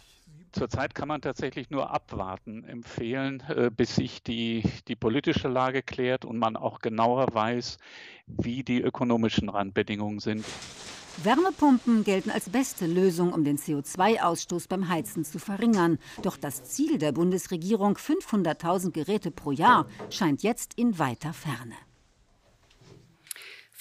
Zurzeit 0.54 0.94
kann 0.94 1.08
man 1.08 1.20
tatsächlich 1.20 1.70
nur 1.70 1.90
abwarten, 1.90 2.62
empfehlen, 2.64 3.42
äh, 3.48 3.70
bis 3.76 3.96
sich 3.96 4.22
die, 4.22 4.62
die 4.86 4.94
politische 4.94 5.48
Lage 5.48 5.82
klärt 5.82 6.24
und 6.24 6.38
man 6.38 6.56
auch 6.56 6.78
genauer 6.78 7.34
weiß, 7.34 7.78
wie 8.28 8.62
die 8.62 8.80
ökonomischen 8.80 9.48
Randbedingungen 9.48 10.20
sind. 10.20 10.44
Wärmepumpen 11.22 12.04
gelten 12.04 12.30
als 12.30 12.48
beste 12.48 12.86
Lösung, 12.86 13.32
um 13.32 13.42
den 13.42 13.58
CO2-Ausstoß 13.58 14.68
beim 14.68 14.88
Heizen 14.88 15.24
zu 15.24 15.38
verringern. 15.38 15.98
Doch 16.22 16.36
das 16.36 16.62
Ziel 16.64 16.98
der 16.98 17.12
Bundesregierung, 17.12 17.96
500.000 17.96 18.92
Geräte 18.92 19.30
pro 19.32 19.50
Jahr, 19.50 19.86
scheint 20.10 20.42
jetzt 20.42 20.74
in 20.74 20.98
weiter 20.98 21.32
Ferne. 21.32 21.74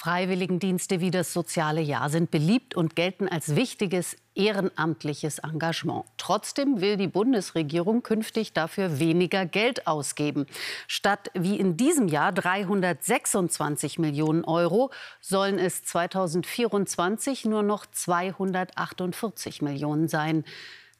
Freiwilligendienste 0.03 0.99
wie 0.99 1.11
das 1.11 1.31
soziale 1.31 1.79
Jahr 1.79 2.09
sind 2.09 2.29
beliebt 2.29 2.75
und 2.75 2.97
gelten 2.97 3.29
als 3.29 3.55
wichtiges 3.55 4.17
ehrenamtliches 4.35 5.39
Engagement. 5.39 6.03
Trotzdem 6.17 6.81
will 6.81 6.97
die 6.97 7.07
Bundesregierung 7.07 8.03
künftig 8.03 8.51
dafür 8.51 8.99
weniger 8.99 9.45
Geld 9.45 9.87
ausgeben. 9.87 10.45
Statt 10.87 11.31
wie 11.33 11.57
in 11.57 11.77
diesem 11.77 12.09
Jahr 12.09 12.33
326 12.33 13.97
Millionen 13.97 14.43
Euro 14.43 14.91
sollen 15.21 15.57
es 15.57 15.85
2024 15.85 17.45
nur 17.45 17.63
noch 17.63 17.85
248 17.85 19.61
Millionen 19.61 20.09
sein. 20.09 20.43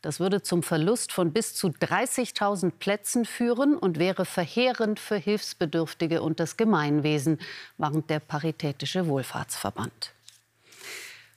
Das 0.04 0.20
würde 0.20 0.42
zum 0.42 0.64
Verlust 0.64 1.14
von 1.14 1.32
bis 1.32 1.56
zu 1.56 1.70
30.000 1.70 2.74
Plätzen 2.78 3.24
führen 3.24 3.78
und 3.78 3.98
wäre 3.98 4.26
verheerend 4.26 5.00
für 5.00 5.16
Hilfsbedürftige 5.16 6.22
und 6.22 6.42
das 6.42 6.58
Gemeinwesen, 6.58 7.40
warnt 7.78 8.10
der 8.10 8.20
Paritätische 8.20 9.08
Wohlfahrtsverband. 9.08 10.12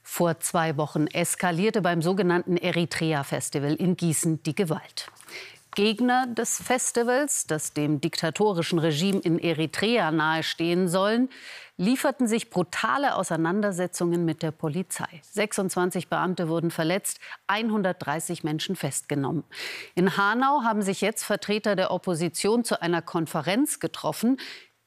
Vor 0.02 0.40
zwei 0.40 0.76
Wochen 0.76 1.06
eskalierte 1.06 1.80
beim 1.80 2.02
sogenannten 2.02 2.56
Eritrea-Festival 2.56 3.74
in 3.74 3.96
Gießen 3.96 4.42
die 4.42 4.56
Gewalt. 4.56 5.12
Gegner 5.76 6.26
des 6.26 6.56
Festivals, 6.56 7.46
das 7.46 7.74
dem 7.74 8.00
diktatorischen 8.00 8.78
Regime 8.78 9.20
in 9.20 9.38
Eritrea 9.38 10.10
nahestehen 10.10 10.88
sollen, 10.88 11.28
lieferten 11.76 12.26
sich 12.26 12.48
brutale 12.48 13.14
Auseinandersetzungen 13.14 14.24
mit 14.24 14.42
der 14.42 14.52
Polizei. 14.52 15.20
26 15.30 16.08
Beamte 16.08 16.48
wurden 16.48 16.70
verletzt, 16.70 17.20
130 17.48 18.42
Menschen 18.42 18.74
festgenommen. 18.74 19.44
In 19.94 20.16
Hanau 20.16 20.62
haben 20.64 20.80
sich 20.80 21.02
jetzt 21.02 21.24
Vertreter 21.24 21.76
der 21.76 21.90
Opposition 21.90 22.64
zu 22.64 22.80
einer 22.80 23.02
Konferenz 23.02 23.78
getroffen. 23.78 24.38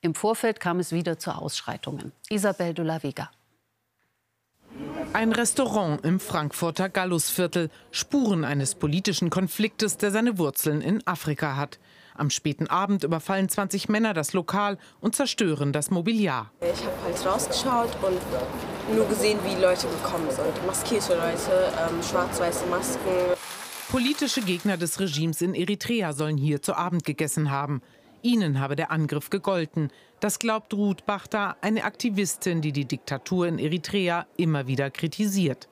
Im 0.01 0.15
Vorfeld 0.15 0.59
kam 0.59 0.79
es 0.79 0.91
wieder 0.91 1.19
zu 1.19 1.31
Ausschreitungen. 1.31 2.13
Isabel 2.29 2.73
de 2.73 2.83
la 2.83 3.03
Vega. 3.03 3.29
Ein 5.13 5.31
Restaurant 5.31 6.03
im 6.05 6.19
Frankfurter 6.19 6.89
Gallusviertel. 6.89 7.69
Spuren 7.91 8.45
eines 8.45 8.75
politischen 8.75 9.29
Konfliktes, 9.29 9.97
der 9.97 10.11
seine 10.11 10.37
Wurzeln 10.37 10.81
in 10.81 11.05
Afrika 11.07 11.55
hat. 11.55 11.79
Am 12.15 12.29
späten 12.29 12.67
Abend 12.67 13.03
überfallen 13.03 13.47
20 13.47 13.87
Männer 13.89 14.13
das 14.13 14.33
Lokal 14.33 14.77
und 14.99 15.15
zerstören 15.15 15.71
das 15.71 15.89
Mobiliar. 15.89 16.51
Ich 16.61 16.83
habe 16.85 16.95
halt 17.03 17.25
rausgeschaut 17.25 17.97
und 18.03 18.95
nur 18.95 19.07
gesehen, 19.07 19.39
wie 19.45 19.61
Leute 19.61 19.87
gekommen 19.87 20.29
sind. 20.29 20.67
Maskierte 20.67 21.13
Leute, 21.13 21.71
ähm, 21.79 22.03
schwarz-weiße 22.03 22.65
Masken. 22.67 23.09
Politische 23.89 24.41
Gegner 24.41 24.77
des 24.77 24.99
Regimes 24.99 25.41
in 25.41 25.55
Eritrea 25.55 26.13
sollen 26.13 26.37
hier 26.37 26.61
zu 26.61 26.75
Abend 26.75 27.05
gegessen 27.05 27.51
haben. 27.51 27.81
Ihnen 28.21 28.59
habe 28.59 28.75
der 28.75 28.91
Angriff 28.91 29.29
gegolten. 29.29 29.89
Das 30.19 30.37
glaubt 30.37 30.73
Ruth 30.73 31.05
Bachta, 31.05 31.55
eine 31.61 31.85
Aktivistin, 31.85 32.61
die 32.61 32.73
die 32.73 32.83
Diktatur 32.83 33.47
in 33.47 33.57
Eritrea 33.57 34.25
immer 34.35 34.67
wieder 34.67 34.89
kritisiert. 34.89 35.69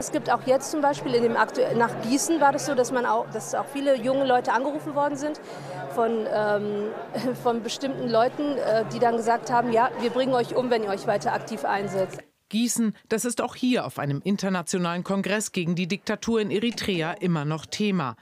Es 0.00 0.10
gibt 0.10 0.28
auch 0.30 0.44
jetzt 0.46 0.72
zum 0.72 0.80
Beispiel 0.80 1.14
in 1.14 1.22
dem 1.22 1.36
Aktu 1.36 1.60
nach 1.76 2.02
Gießen 2.02 2.40
war 2.40 2.50
das 2.50 2.66
so, 2.66 2.74
dass 2.74 2.90
man 2.90 3.06
auch, 3.06 3.30
dass 3.30 3.54
auch 3.54 3.66
viele 3.66 3.96
junge 3.96 4.26
Leute 4.26 4.52
angerufen 4.52 4.96
worden 4.96 5.16
sind 5.16 5.40
von, 5.94 6.26
ähm, 6.34 6.90
von 7.44 7.62
bestimmten 7.62 8.08
Leuten, 8.08 8.56
äh, 8.56 8.84
die 8.92 8.98
dann 8.98 9.16
gesagt 9.16 9.52
haben, 9.52 9.72
ja, 9.72 9.90
wir 10.00 10.10
bringen 10.10 10.34
euch 10.34 10.56
um, 10.56 10.70
wenn 10.70 10.82
ihr 10.82 10.90
euch 10.90 11.06
weiter 11.06 11.32
aktiv 11.32 11.64
einsetzt. 11.64 12.18
Gießen, 12.48 12.96
das 13.08 13.24
ist 13.24 13.40
auch 13.40 13.54
hier 13.54 13.86
auf 13.86 14.00
einem 14.00 14.20
internationalen 14.24 15.04
Kongress 15.04 15.52
gegen 15.52 15.76
die 15.76 15.86
Diktatur 15.86 16.40
in 16.40 16.50
Eritrea 16.50 17.12
immer 17.12 17.44
noch 17.44 17.66
Thema. 17.66 18.16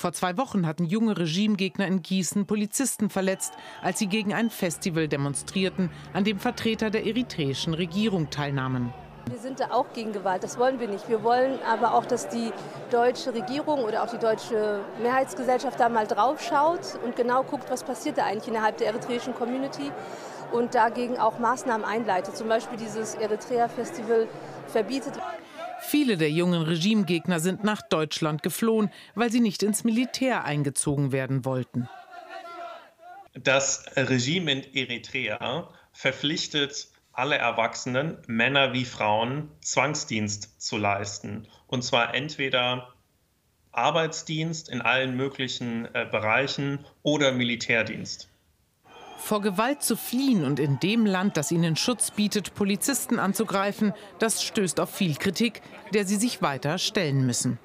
Vor 0.00 0.12
zwei 0.12 0.36
Wochen 0.36 0.64
hatten 0.64 0.84
junge 0.84 1.18
Regimegegner 1.18 1.84
in 1.88 2.02
Gießen 2.02 2.46
Polizisten 2.46 3.10
verletzt, 3.10 3.54
als 3.82 3.98
sie 3.98 4.06
gegen 4.06 4.32
ein 4.32 4.48
Festival 4.48 5.08
demonstrierten, 5.08 5.90
an 6.12 6.22
dem 6.22 6.38
Vertreter 6.38 6.90
der 6.90 7.04
eritreischen 7.04 7.74
Regierung 7.74 8.30
teilnahmen. 8.30 8.94
Wir 9.28 9.40
sind 9.40 9.58
da 9.58 9.72
auch 9.72 9.92
gegen 9.94 10.12
Gewalt, 10.12 10.44
das 10.44 10.56
wollen 10.56 10.78
wir 10.78 10.86
nicht. 10.86 11.08
Wir 11.08 11.24
wollen 11.24 11.58
aber 11.68 11.94
auch, 11.94 12.06
dass 12.06 12.28
die 12.28 12.52
deutsche 12.92 13.34
Regierung 13.34 13.82
oder 13.82 14.04
auch 14.04 14.08
die 14.08 14.18
deutsche 14.18 14.84
Mehrheitsgesellschaft 15.02 15.80
da 15.80 15.88
mal 15.88 16.06
drauf 16.06 16.40
schaut 16.48 16.96
und 17.04 17.16
genau 17.16 17.42
guckt, 17.42 17.68
was 17.68 17.82
passiert 17.82 18.18
da 18.18 18.24
eigentlich 18.24 18.46
innerhalb 18.46 18.76
der 18.76 18.86
eritreischen 18.86 19.34
Community 19.34 19.90
und 20.52 20.76
dagegen 20.76 21.18
auch 21.18 21.40
Maßnahmen 21.40 21.84
einleitet. 21.84 22.36
Zum 22.36 22.46
Beispiel 22.46 22.78
dieses 22.78 23.16
Eritrea-Festival 23.16 24.28
verbietet. 24.68 25.14
Viele 25.80 26.16
der 26.16 26.30
jungen 26.30 26.62
Regimegegner 26.62 27.40
sind 27.40 27.64
nach 27.64 27.82
Deutschland 27.82 28.42
geflohen, 28.42 28.90
weil 29.14 29.30
sie 29.30 29.40
nicht 29.40 29.62
ins 29.62 29.84
Militär 29.84 30.44
eingezogen 30.44 31.12
werden 31.12 31.44
wollten. 31.44 31.88
Das 33.34 33.84
Regime 33.96 34.52
in 34.52 34.74
Eritrea 34.74 35.68
verpflichtet 35.92 36.88
alle 37.12 37.36
Erwachsenen, 37.36 38.18
Männer 38.26 38.72
wie 38.72 38.84
Frauen, 38.84 39.50
Zwangsdienst 39.60 40.60
zu 40.60 40.76
leisten. 40.76 41.48
Und 41.66 41.82
zwar 41.82 42.14
entweder 42.14 42.94
Arbeitsdienst 43.72 44.68
in 44.68 44.80
allen 44.80 45.16
möglichen 45.16 45.86
äh, 45.94 46.06
Bereichen 46.10 46.84
oder 47.02 47.32
Militärdienst. 47.32 48.28
Vor 49.18 49.42
Gewalt 49.42 49.82
zu 49.82 49.96
fliehen 49.96 50.44
und 50.44 50.58
in 50.58 50.80
dem 50.80 51.04
Land, 51.04 51.36
das 51.36 51.52
ihnen 51.52 51.76
Schutz 51.76 52.10
bietet, 52.10 52.54
Polizisten 52.54 53.18
anzugreifen, 53.18 53.92
das 54.18 54.42
stößt 54.42 54.80
auf 54.80 54.90
viel 54.90 55.16
Kritik, 55.16 55.60
der 55.92 56.06
sie 56.06 56.16
sich 56.16 56.40
weiter 56.40 56.78
stellen 56.78 57.26
müssen. 57.26 57.58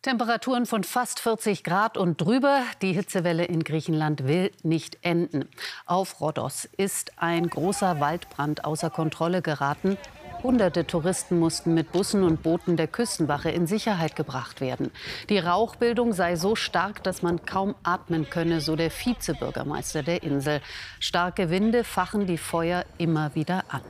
Temperaturen 0.00 0.64
von 0.64 0.84
fast 0.84 1.18
40 1.18 1.64
Grad 1.64 1.98
und 1.98 2.20
drüber. 2.20 2.62
Die 2.82 2.92
Hitzewelle 2.92 3.44
in 3.44 3.64
Griechenland 3.64 4.26
will 4.26 4.52
nicht 4.62 4.98
enden. 5.02 5.48
Auf 5.86 6.20
Rhodos 6.20 6.66
ist 6.76 7.12
ein 7.18 7.50
großer 7.50 7.98
Waldbrand 7.98 8.64
außer 8.64 8.90
Kontrolle 8.90 9.42
geraten. 9.42 9.98
Hunderte 10.42 10.86
Touristen 10.86 11.38
mussten 11.38 11.74
mit 11.74 11.90
Bussen 11.90 12.22
und 12.22 12.42
Booten 12.42 12.76
der 12.76 12.86
Küstenwache 12.86 13.50
in 13.50 13.66
Sicherheit 13.66 14.14
gebracht 14.14 14.60
werden. 14.60 14.92
Die 15.28 15.38
Rauchbildung 15.38 16.12
sei 16.12 16.36
so 16.36 16.54
stark, 16.54 17.02
dass 17.02 17.22
man 17.22 17.44
kaum 17.44 17.74
atmen 17.82 18.30
könne, 18.30 18.60
so 18.60 18.76
der 18.76 18.90
Vizebürgermeister 18.90 20.04
der 20.04 20.22
Insel. 20.22 20.60
Starke 21.00 21.50
Winde 21.50 21.82
fachen 21.82 22.26
die 22.26 22.38
Feuer 22.38 22.84
immer 22.98 23.34
wieder 23.34 23.64
an. 23.68 23.82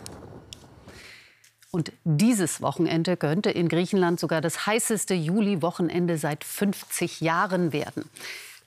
Und 1.71 1.93
dieses 2.05 2.63
Wochenende 2.63 3.19
könnte 3.19 3.51
in 3.51 3.69
Griechenland 3.69 4.19
sogar 4.19 4.41
das 4.41 4.67
heißeste 4.67 5.13
Juli-Wochenende 5.13 6.17
seit 6.17 6.45
50 6.45 7.21
Jahren 7.21 7.75
werden. 7.75 8.09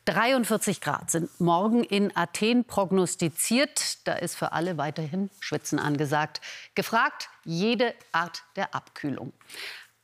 43 0.05 0.81
Grad 0.81 1.11
sind 1.11 1.39
morgen 1.39 1.83
in 1.83 2.15
Athen 2.15 2.65
prognostiziert. 2.65 4.07
Da 4.07 4.13
ist 4.13 4.35
für 4.35 4.51
alle 4.51 4.77
weiterhin 4.77 5.29
Schwitzen 5.39 5.77
angesagt. 5.77 6.41
Gefragt 6.73 7.29
jede 7.43 7.93
Art 8.11 8.43
der 8.55 8.73
Abkühlung. 8.73 9.31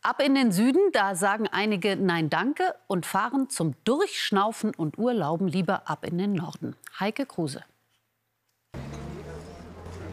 Ab 0.03 0.21
in 0.21 0.35
den 0.35 0.51
Süden, 0.51 0.91
da 0.93 1.15
sagen 1.15 1.47
einige 1.51 1.95
Nein 1.95 2.29
Danke 2.29 2.75
und 2.85 3.07
fahren 3.07 3.49
zum 3.49 3.73
Durchschnaufen 3.83 4.73
und 4.75 4.99
Urlauben 4.99 5.47
lieber 5.47 5.89
ab 5.89 6.05
in 6.05 6.17
den 6.19 6.33
Norden. 6.33 6.75
Heike 6.99 7.25
Kruse. 7.25 7.63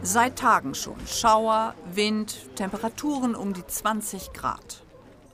Seit 0.01 0.37
Tagen 0.37 0.75
schon 0.75 0.99
Schauer, 1.07 1.75
Wind, 1.93 2.55
Temperaturen 2.55 3.35
um 3.35 3.53
die 3.53 3.65
20 3.65 4.33
Grad. 4.33 4.83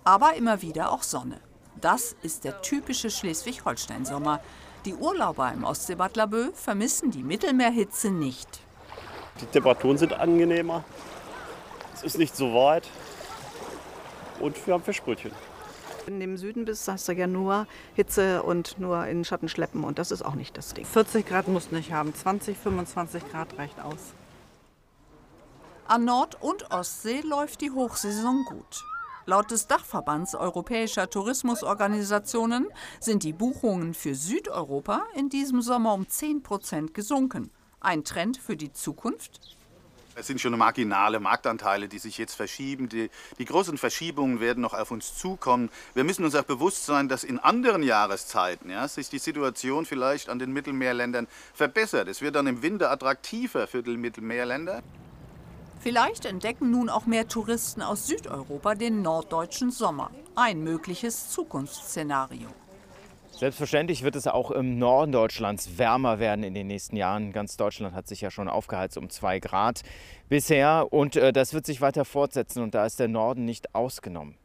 Aber 0.03 0.33
immer 0.35 0.61
wieder 0.61 0.91
auch 0.91 1.03
Sonne. 1.03 1.39
Das 1.81 2.15
ist 2.21 2.43
der 2.43 2.61
typische 2.61 3.09
Schleswig-Holstein-Sommer. 3.09 4.39
Die 4.85 4.93
Urlauber 4.93 5.51
im 5.51 5.63
Ostseebad 5.63 6.15
Laboe 6.15 6.51
vermissen 6.53 7.09
die 7.09 7.23
Mittelmeerhitze 7.23 8.11
nicht. 8.11 8.61
Die 9.41 9.45
Temperaturen 9.47 9.97
sind 9.97 10.13
angenehmer. 10.13 10.83
Es 11.95 12.03
ist 12.03 12.19
nicht 12.19 12.35
so 12.35 12.53
weit. 12.53 12.87
Und 14.39 14.65
wir 14.65 14.75
haben 14.75 14.83
Fischbrötchen. 14.83 15.31
Wenn 16.05 16.19
du 16.19 16.25
im 16.25 16.37
Süden 16.37 16.65
bist, 16.65 16.87
hast 16.87 17.07
du 17.07 17.13
ja 17.13 17.27
nur 17.27 17.67
Hitze 17.95 18.43
und 18.43 18.79
nur 18.79 19.05
in 19.05 19.19
den 19.19 19.25
Schatten 19.25 19.49
schleppen. 19.49 19.83
Und 19.83 19.97
das 19.97 20.11
ist 20.11 20.23
auch 20.23 20.35
nicht 20.35 20.57
das 20.57 20.73
Ding. 20.73 20.85
40 20.85 21.25
Grad 21.25 21.47
muss 21.47 21.71
nicht 21.71 21.91
haben. 21.91 22.13
20, 22.13 22.57
25 22.57 23.31
Grad 23.31 23.57
reicht 23.57 23.79
aus. 23.79 24.13
An 25.87 26.05
Nord- 26.05 26.41
und 26.41 26.71
Ostsee 26.71 27.21
läuft 27.21 27.61
die 27.61 27.71
Hochsaison 27.71 28.45
gut. 28.45 28.83
Laut 29.25 29.51
des 29.51 29.67
Dachverbands 29.67 30.33
europäischer 30.33 31.09
Tourismusorganisationen 31.09 32.67
sind 32.99 33.23
die 33.23 33.33
Buchungen 33.33 33.93
für 33.93 34.15
Südeuropa 34.15 35.03
in 35.15 35.29
diesem 35.29 35.61
Sommer 35.61 35.93
um 35.93 36.07
10 36.07 36.41
Prozent 36.41 36.93
gesunken. 36.95 37.51
Ein 37.79 38.03
Trend 38.03 38.37
für 38.37 38.57
die 38.57 38.73
Zukunft? 38.73 39.39
Es 40.15 40.27
sind 40.27 40.41
schon 40.41 40.57
marginale 40.57 41.19
Marktanteile, 41.19 41.87
die 41.87 41.99
sich 41.99 42.17
jetzt 42.17 42.33
verschieben. 42.33 42.89
Die, 42.89 43.09
die, 43.37 43.45
großen 43.45 43.77
Verschiebungen 43.77 44.39
werden 44.39 44.61
noch 44.61 44.73
auf 44.73 44.91
uns 44.91 45.17
zukommen. 45.17 45.69
Wir 45.93 46.03
müssen 46.03 46.25
uns 46.25 46.35
auch 46.35 46.43
bewusst 46.43 46.85
sein, 46.85 47.07
dass 47.07 47.23
in 47.23 47.39
anderen 47.39 47.81
Jahreszeiten 47.81 48.69
ja, 48.71 48.87
sich 48.87 49.09
die 49.09 49.19
Situation 49.19 49.85
vielleicht 49.85 50.29
an 50.29 50.39
den 50.39 50.51
Mittelmeerländern 50.51 51.27
verbessert. 51.53 52.07
Es 52.07 52.21
wird 52.21 52.35
dann 52.35 52.47
im 52.47 52.61
Winter 52.61 52.91
attraktiver 52.91 53.67
für 53.67 53.83
die 53.83 53.97
Mittelmeerländer. 53.97 54.83
Vielleicht 55.81 56.25
entdecken 56.25 56.69
nun 56.69 56.89
auch 56.89 57.07
mehr 57.07 57.27
Touristen 57.27 57.81
aus 57.81 58.05
Südeuropa 58.05 58.75
den 58.75 59.01
norddeutschen 59.01 59.71
Sommer. 59.71 60.11
Ein 60.35 60.63
mögliches 60.63 61.29
Zukunftsszenario. 61.29 62.47
Selbstverständlich 63.31 64.03
wird 64.03 64.15
es 64.15 64.27
auch 64.27 64.51
im 64.51 64.77
Norden 64.77 65.11
Deutschlands 65.11 65.79
wärmer 65.79 66.19
werden 66.19 66.43
in 66.43 66.53
den 66.53 66.67
nächsten 66.67 66.95
Jahren. 66.97 67.33
Ganz 67.33 67.57
Deutschland 67.57 67.95
hat 67.95 68.07
sich 68.07 68.21
ja 68.21 68.29
schon 68.29 68.47
aufgeheizt 68.47 68.95
um 68.97 69.09
zwei 69.09 69.39
Grad 69.39 69.81
bisher 70.29 70.87
und 70.91 71.15
äh, 71.15 71.33
das 71.33 71.55
wird 71.55 71.65
sich 71.65 71.81
weiter 71.81 72.05
fortsetzen 72.05 72.61
und 72.61 72.75
da 72.75 72.85
ist 72.85 72.99
der 72.99 73.07
Norden 73.07 73.45
nicht 73.45 73.73
ausgenommen. 73.73 74.37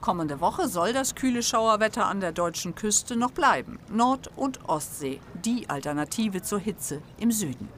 Kommende 0.00 0.40
Woche 0.40 0.66
soll 0.66 0.92
das 0.92 1.14
kühle 1.14 1.44
Schauerwetter 1.44 2.06
an 2.06 2.18
der 2.18 2.32
deutschen 2.32 2.74
Küste 2.74 3.14
noch 3.14 3.30
bleiben. 3.30 3.78
Nord- 3.92 4.30
und 4.34 4.68
Ostsee, 4.68 5.20
die 5.44 5.70
Alternative 5.70 6.42
zur 6.42 6.58
Hitze 6.58 7.00
im 7.20 7.30
Süden. 7.30 7.68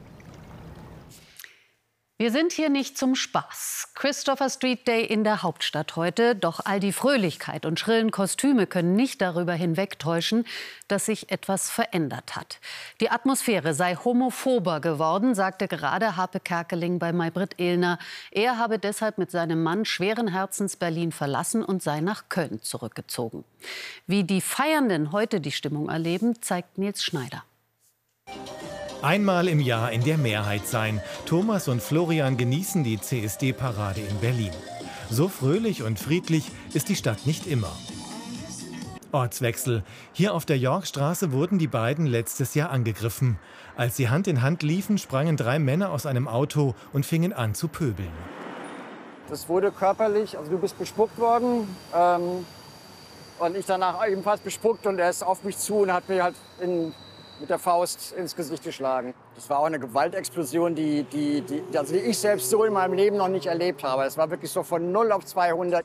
Wir 2.21 2.31
sind 2.31 2.53
hier 2.53 2.69
nicht 2.69 2.99
zum 2.99 3.15
Spaß. 3.15 3.93
Christopher 3.95 4.51
Street 4.51 4.87
Day 4.87 5.07
in 5.07 5.25
der 5.25 5.43
Hauptstadt 5.43 5.97
heute. 5.97 6.37
Doch 6.37 6.61
all 6.63 6.79
die 6.79 6.93
Fröhlichkeit 6.93 7.65
und 7.65 7.81
schrillen 7.81 8.11
Kostüme 8.11 8.67
können 8.67 8.95
nicht 8.95 9.23
darüber 9.23 9.55
hinwegtäuschen, 9.55 10.45
dass 10.87 11.07
sich 11.07 11.33
etwas 11.33 11.71
verändert 11.71 12.37
hat. 12.37 12.61
Die 13.01 13.11
Atmosphäre 13.11 13.73
sei 13.73 13.95
homophober 13.95 14.81
geworden, 14.81 15.35
sagte 15.35 15.67
gerade 15.67 16.17
Harpe 16.17 16.41
Kerkeling 16.41 16.99
bei 16.99 17.11
Maybrit 17.15 17.59
Ehlner. 17.59 17.99
Er 18.33 18.59
habe 18.59 18.79
deshalb 18.79 19.17
mit 19.17 19.31
seinem 19.31 19.63
Mann 19.63 19.87
schweren 19.87 20.29
Herzens 20.29 20.77
Berlin 20.77 21.13
verlassen 21.13 21.65
und 21.65 21.83
sei 21.83 22.03
nach 22.03 22.29
Köln 22.29 22.61
zurückgezogen. 22.61 23.45
Wie 24.07 24.25
die 24.25 24.43
Feiernden 24.43 25.13
heute 25.13 25.41
die 25.41 25.53
Stimmung 25.53 25.89
erleben, 25.89 26.43
zeigt 26.43 26.77
Nils 26.77 27.03
Schneider. 27.03 27.45
Einmal 29.03 29.49
im 29.49 29.61
Jahr 29.61 29.93
in 29.93 30.05
der 30.05 30.19
Mehrheit 30.19 30.67
sein. 30.67 31.01
Thomas 31.25 31.69
und 31.69 31.81
Florian 31.81 32.37
genießen 32.37 32.85
die 32.85 33.01
CSD-Parade 33.01 34.03
in 34.03 34.19
Berlin. 34.19 34.53
So 35.09 35.29
fröhlich 35.29 35.83
und 35.83 35.99
friedlich 35.99 36.51
ist 36.75 36.91
die 36.91 36.97
Stadt 36.97 37.27
nicht 37.27 37.47
immer. 37.47 37.73
Ortswechsel. 39.11 39.85
Hier 40.13 40.35
auf 40.35 40.45
der 40.45 40.59
Yorkstraße 40.59 41.33
wurden 41.33 41.59
die 41.59 41.67
beiden 41.67 42.05
letztes 42.07 42.55
Jahr 42.55 42.71
angegriffen. 42.71 43.39
Als 43.75 43.97
sie 43.97 44.11
Hand 44.11 44.29
in 44.29 44.43
Hand 44.43 44.63
liefen, 44.63 44.99
sprangen 44.99 45.39
drei 45.39 45.59
Männer 45.59 45.93
aus 45.93 46.05
einem 46.05 46.29
Auto 46.29 46.75
und 46.93 47.07
fingen 47.07 47.33
an 47.33 47.55
zu 47.55 47.69
pöbeln. 47.69 48.13
Das 49.31 49.49
wurde 49.49 49.73
körperlich, 49.73 50.37
also 50.37 50.51
du 50.51 50.59
bist 50.59 50.79
bespuckt 50.79 51.19
worden 51.19 51.75
ähm, 51.97 52.45
und 53.39 53.57
ich 53.57 53.65
danach 53.65 54.07
ebenfalls 54.07 54.43
bespuckt 54.43 54.87
und 54.87 54.99
er 54.99 55.09
ist 55.09 55.23
auf 55.23 55.43
mich 55.43 55.57
zu 55.57 55.77
und 55.77 55.93
hat 55.93 56.09
mir 56.09 56.23
halt 56.23 56.37
in 56.61 56.93
mit 57.41 57.51
der 57.51 57.59
Faust 57.59 58.13
ins 58.13 58.37
Gesicht 58.37 58.63
geschlagen. 58.63 59.15
Das 59.35 59.49
war 59.49 59.61
auch 59.61 59.65
eine 59.65 59.81
Gewaltexplosion, 59.81 60.75
die, 60.75 61.05
die, 61.05 61.41
die, 61.41 61.63
also 61.77 61.95
die 61.95 62.01
ich 62.01 62.19
selbst 62.19 62.51
so 62.51 62.65
in 62.65 62.73
meinem 62.73 62.95
Leben 62.95 63.17
noch 63.17 63.29
nicht 63.29 63.47
erlebt 63.47 63.83
habe. 63.83 64.05
Es 64.05 64.17
war 64.17 64.31
wirklich 64.31 64.51
so 64.51 64.63
von 64.63 64.93
0 64.93 65.13
auf 65.13 65.25
200. 65.25 65.85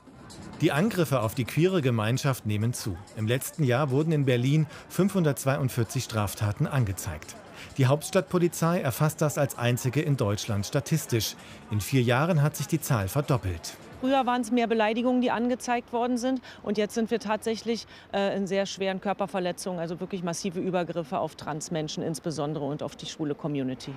Die 0.61 0.71
Angriffe 0.71 1.21
auf 1.21 1.35
die 1.35 1.45
queere 1.45 1.81
Gemeinschaft 1.81 2.45
nehmen 2.45 2.73
zu. 2.73 2.97
Im 3.15 3.27
letzten 3.27 3.63
Jahr 3.63 3.89
wurden 3.89 4.11
in 4.11 4.25
Berlin 4.25 4.67
542 4.89 6.03
Straftaten 6.03 6.67
angezeigt. 6.67 7.35
Die 7.77 7.87
Hauptstadtpolizei 7.87 8.81
erfasst 8.81 9.21
das 9.21 9.37
als 9.37 9.57
einzige 9.57 10.01
in 10.01 10.17
Deutschland 10.17 10.65
statistisch. 10.65 11.35
In 11.71 11.81
vier 11.81 12.01
Jahren 12.01 12.41
hat 12.41 12.55
sich 12.55 12.67
die 12.67 12.79
Zahl 12.79 13.07
verdoppelt. 13.07 13.77
Früher 14.01 14.25
waren 14.25 14.41
es 14.41 14.51
mehr 14.51 14.67
Beleidigungen, 14.67 15.21
die 15.21 15.31
angezeigt 15.31 15.93
worden 15.93 16.17
sind. 16.17 16.41
Und 16.63 16.77
jetzt 16.77 16.93
sind 16.95 17.11
wir 17.11 17.19
tatsächlich 17.19 17.87
äh, 18.13 18.35
in 18.35 18.47
sehr 18.47 18.65
schweren 18.65 19.01
Körperverletzungen, 19.01 19.79
also 19.79 19.99
wirklich 19.99 20.23
massive 20.23 20.59
Übergriffe 20.59 21.17
auf 21.17 21.35
Transmenschen 21.35 22.03
insbesondere 22.03 22.65
und 22.65 22.83
auf 22.83 22.95
die 22.95 23.05
schwule 23.05 23.35
Community. 23.35 23.93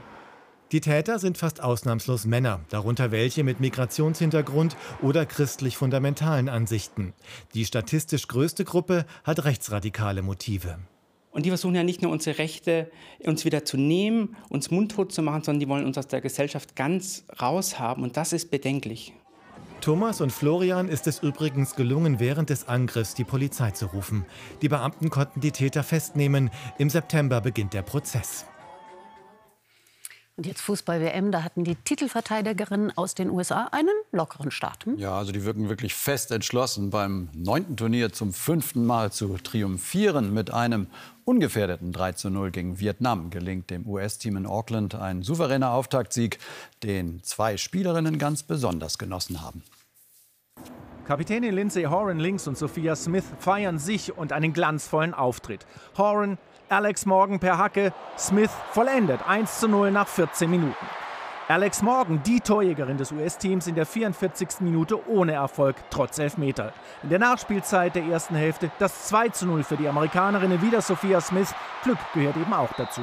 Die 0.70 0.82
Täter 0.82 1.18
sind 1.18 1.38
fast 1.38 1.62
ausnahmslos 1.62 2.26
Männer, 2.26 2.60
darunter 2.68 3.10
welche 3.10 3.42
mit 3.42 3.58
Migrationshintergrund 3.58 4.76
oder 5.00 5.24
christlich-fundamentalen 5.24 6.50
Ansichten. 6.50 7.14
Die 7.54 7.64
statistisch 7.64 8.28
größte 8.28 8.64
Gruppe 8.66 9.06
hat 9.24 9.46
rechtsradikale 9.46 10.20
Motive. 10.20 10.78
Und 11.30 11.46
die 11.46 11.50
versuchen 11.50 11.74
ja 11.74 11.84
nicht 11.84 12.02
nur 12.02 12.12
unsere 12.12 12.38
Rechte 12.38 12.90
uns 13.24 13.46
wieder 13.46 13.64
zu 13.64 13.78
nehmen, 13.78 14.36
uns 14.50 14.70
mundtot 14.70 15.10
zu 15.10 15.22
machen, 15.22 15.42
sondern 15.42 15.60
die 15.60 15.68
wollen 15.68 15.86
uns 15.86 15.96
aus 15.96 16.06
der 16.06 16.20
Gesellschaft 16.20 16.76
ganz 16.76 17.24
raushaben. 17.40 18.04
Und 18.04 18.18
das 18.18 18.34
ist 18.34 18.50
bedenklich. 18.50 19.14
Thomas 19.80 20.20
und 20.20 20.32
Florian 20.32 20.88
ist 20.88 21.06
es 21.06 21.20
übrigens 21.20 21.74
gelungen, 21.76 22.18
während 22.20 22.50
des 22.50 22.68
Angriffs 22.68 23.14
die 23.14 23.24
Polizei 23.24 23.70
zu 23.70 23.86
rufen. 23.86 24.26
Die 24.60 24.68
Beamten 24.68 25.08
konnten 25.08 25.40
die 25.40 25.52
Täter 25.52 25.82
festnehmen. 25.82 26.50
Im 26.78 26.90
September 26.90 27.40
beginnt 27.40 27.74
der 27.74 27.82
Prozess. 27.82 28.44
Und 30.38 30.46
jetzt 30.46 30.60
Fußball-WM, 30.60 31.32
da 31.32 31.42
hatten 31.42 31.64
die 31.64 31.74
Titelverteidigerinnen 31.74 32.96
aus 32.96 33.16
den 33.16 33.28
USA 33.28 33.70
einen 33.72 33.94
lockeren 34.12 34.52
Start. 34.52 34.86
Hm? 34.86 34.96
Ja, 34.96 35.18
also 35.18 35.32
die 35.32 35.44
wirken 35.44 35.68
wirklich 35.68 35.94
fest 35.94 36.30
entschlossen, 36.30 36.90
beim 36.90 37.28
neunten 37.34 37.76
Turnier 37.76 38.12
zum 38.12 38.32
fünften 38.32 38.86
Mal 38.86 39.10
zu 39.10 39.36
triumphieren. 39.38 40.32
Mit 40.32 40.52
einem 40.52 40.86
ungefährdeten 41.24 41.90
3 41.90 42.12
zu 42.12 42.30
0 42.30 42.52
gegen 42.52 42.78
Vietnam 42.78 43.30
gelingt 43.30 43.70
dem 43.70 43.84
US-Team 43.84 44.36
in 44.36 44.46
Auckland 44.46 44.94
ein 44.94 45.24
souveräner 45.24 45.72
Auftaktsieg, 45.72 46.38
den 46.84 47.20
zwei 47.24 47.56
Spielerinnen 47.56 48.20
ganz 48.20 48.44
besonders 48.44 48.96
genossen 48.96 49.42
haben. 49.42 49.64
Kapitänin 51.08 51.54
Lindsay 51.54 51.84
Horan 51.84 52.18
links 52.18 52.46
und 52.46 52.58
Sophia 52.58 52.94
Smith 52.94 53.24
feiern 53.38 53.78
sich 53.78 54.18
und 54.18 54.30
einen 54.30 54.52
glanzvollen 54.52 55.14
Auftritt. 55.14 55.64
Horan 55.96 56.36
Alex 56.68 57.06
Morgan 57.06 57.40
per 57.40 57.56
Hacke, 57.56 57.94
Smith 58.18 58.50
vollendet 58.72 59.26
1 59.26 59.58
zu 59.58 59.68
0 59.68 59.90
nach 59.90 60.06
14 60.06 60.50
Minuten. 60.50 60.76
Alex 61.50 61.80
Morgan, 61.80 62.22
die 62.26 62.40
Torjägerin 62.40 62.98
des 62.98 63.10
US-Teams 63.10 63.68
in 63.68 63.74
der 63.74 63.86
44. 63.86 64.60
Minute 64.60 65.08
ohne 65.08 65.32
Erfolg, 65.32 65.76
trotz 65.88 66.18
Elfmeter. 66.18 66.74
In 67.02 67.08
der 67.08 67.18
Nachspielzeit 67.18 67.94
der 67.94 68.04
ersten 68.04 68.34
Hälfte 68.34 68.70
das 68.78 69.08
2 69.08 69.30
zu 69.30 69.46
0 69.46 69.62
für 69.62 69.78
die 69.78 69.88
Amerikanerinnen, 69.88 70.60
wieder 70.60 70.82
Sophia 70.82 71.22
Smith. 71.22 71.54
Glück 71.84 71.96
gehört 72.12 72.36
eben 72.36 72.52
auch 72.52 72.70
dazu. 72.76 73.00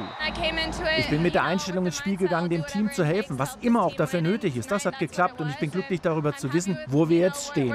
Ich 0.96 1.10
bin 1.10 1.22
mit 1.22 1.34
der 1.34 1.42
Einstellung 1.42 1.86
ins 1.86 1.96
Spiel 1.96 2.16
gegangen, 2.16 2.48
dem 2.48 2.64
Team 2.66 2.92
zu 2.92 3.04
helfen, 3.04 3.36
was 3.36 3.58
immer 3.62 3.82
auch 3.82 3.96
dafür 3.96 4.20
nötig 4.20 4.56
ist. 4.56 4.70
Das 4.70 4.86
hat 4.86 5.00
geklappt 5.00 5.40
und 5.40 5.50
ich 5.50 5.58
bin 5.58 5.72
glücklich 5.72 6.00
darüber 6.00 6.36
zu 6.36 6.52
wissen, 6.52 6.78
wo 6.86 7.08
wir 7.08 7.18
jetzt 7.18 7.48
stehen. 7.48 7.74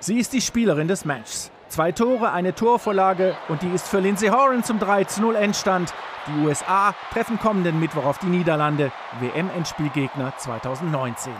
Sie 0.00 0.18
ist 0.18 0.32
die 0.32 0.40
Spielerin 0.40 0.88
des 0.88 1.04
Matches. 1.04 1.52
Zwei 1.72 1.90
Tore, 1.90 2.32
eine 2.32 2.54
Torvorlage 2.54 3.34
und 3.48 3.62
die 3.62 3.68
ist 3.68 3.88
für 3.88 4.00
Lindsay 4.00 4.28
Horan 4.28 4.62
zum 4.62 4.78
3-0 4.78 5.32
Endstand. 5.32 5.94
Die 6.26 6.44
USA 6.44 6.94
treffen 7.10 7.38
kommenden 7.38 7.80
Mittwoch 7.80 8.04
auf 8.04 8.18
die 8.18 8.26
Niederlande, 8.26 8.92
WM-Endspielgegner 9.20 10.34
2019. 10.36 11.32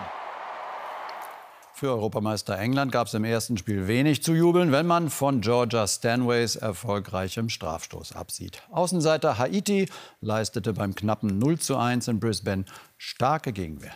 Für 1.75 1.91
Europameister 1.91 2.59
England 2.59 2.93
gab 2.93 3.09
es 3.09 3.13
im 3.13 3.25
ersten 3.25 3.59
Spiel 3.59 3.87
wenig 3.89 4.23
zu 4.23 4.33
jubeln, 4.33 4.73
wenn 4.73 4.87
man 4.87 5.11
von 5.11 5.43
Georgia 5.43 5.87
Stanways 5.87 6.57
erfolgreichem 6.57 7.51
Strafstoß 7.51 8.17
absieht. 8.17 8.63
Außenseiter 8.71 9.37
Haiti 9.37 9.91
leistete 10.23 10.73
beim 10.73 10.95
knappen 10.95 11.39
0 11.39 11.59
zu 11.59 11.77
1 11.77 12.09
in 12.09 12.21
Brisbane 12.21 12.65
starke 12.97 13.53
Gegenwehr. 13.53 13.93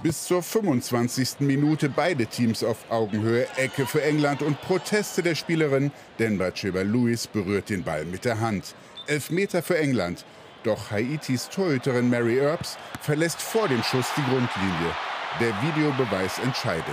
Bis 0.00 0.26
zur 0.26 0.44
25. 0.44 1.40
Minute 1.40 1.88
beide 1.88 2.26
Teams 2.26 2.62
auf 2.62 2.88
Augenhöhe, 2.88 3.48
Ecke 3.56 3.84
für 3.84 4.00
England 4.00 4.42
und 4.42 4.60
Proteste 4.60 5.24
der 5.24 5.34
Spielerin. 5.34 5.90
Denn 6.20 6.38
Batsheba 6.38 6.82
Lewis 6.82 7.26
berührt 7.26 7.68
den 7.68 7.82
Ball 7.82 8.04
mit 8.04 8.24
der 8.24 8.38
Hand. 8.38 8.76
Elfmeter 9.08 9.60
für 9.60 9.76
England. 9.76 10.24
Doch 10.62 10.92
Haitis 10.92 11.48
Torhüterin 11.48 12.08
Mary 12.08 12.38
Earps 12.38 12.78
verlässt 13.00 13.42
vor 13.42 13.66
dem 13.66 13.82
Schuss 13.82 14.06
die 14.16 14.22
Grundlinie. 14.22 14.94
Der 15.40 15.52
Videobeweis 15.62 16.38
entscheidet. 16.38 16.84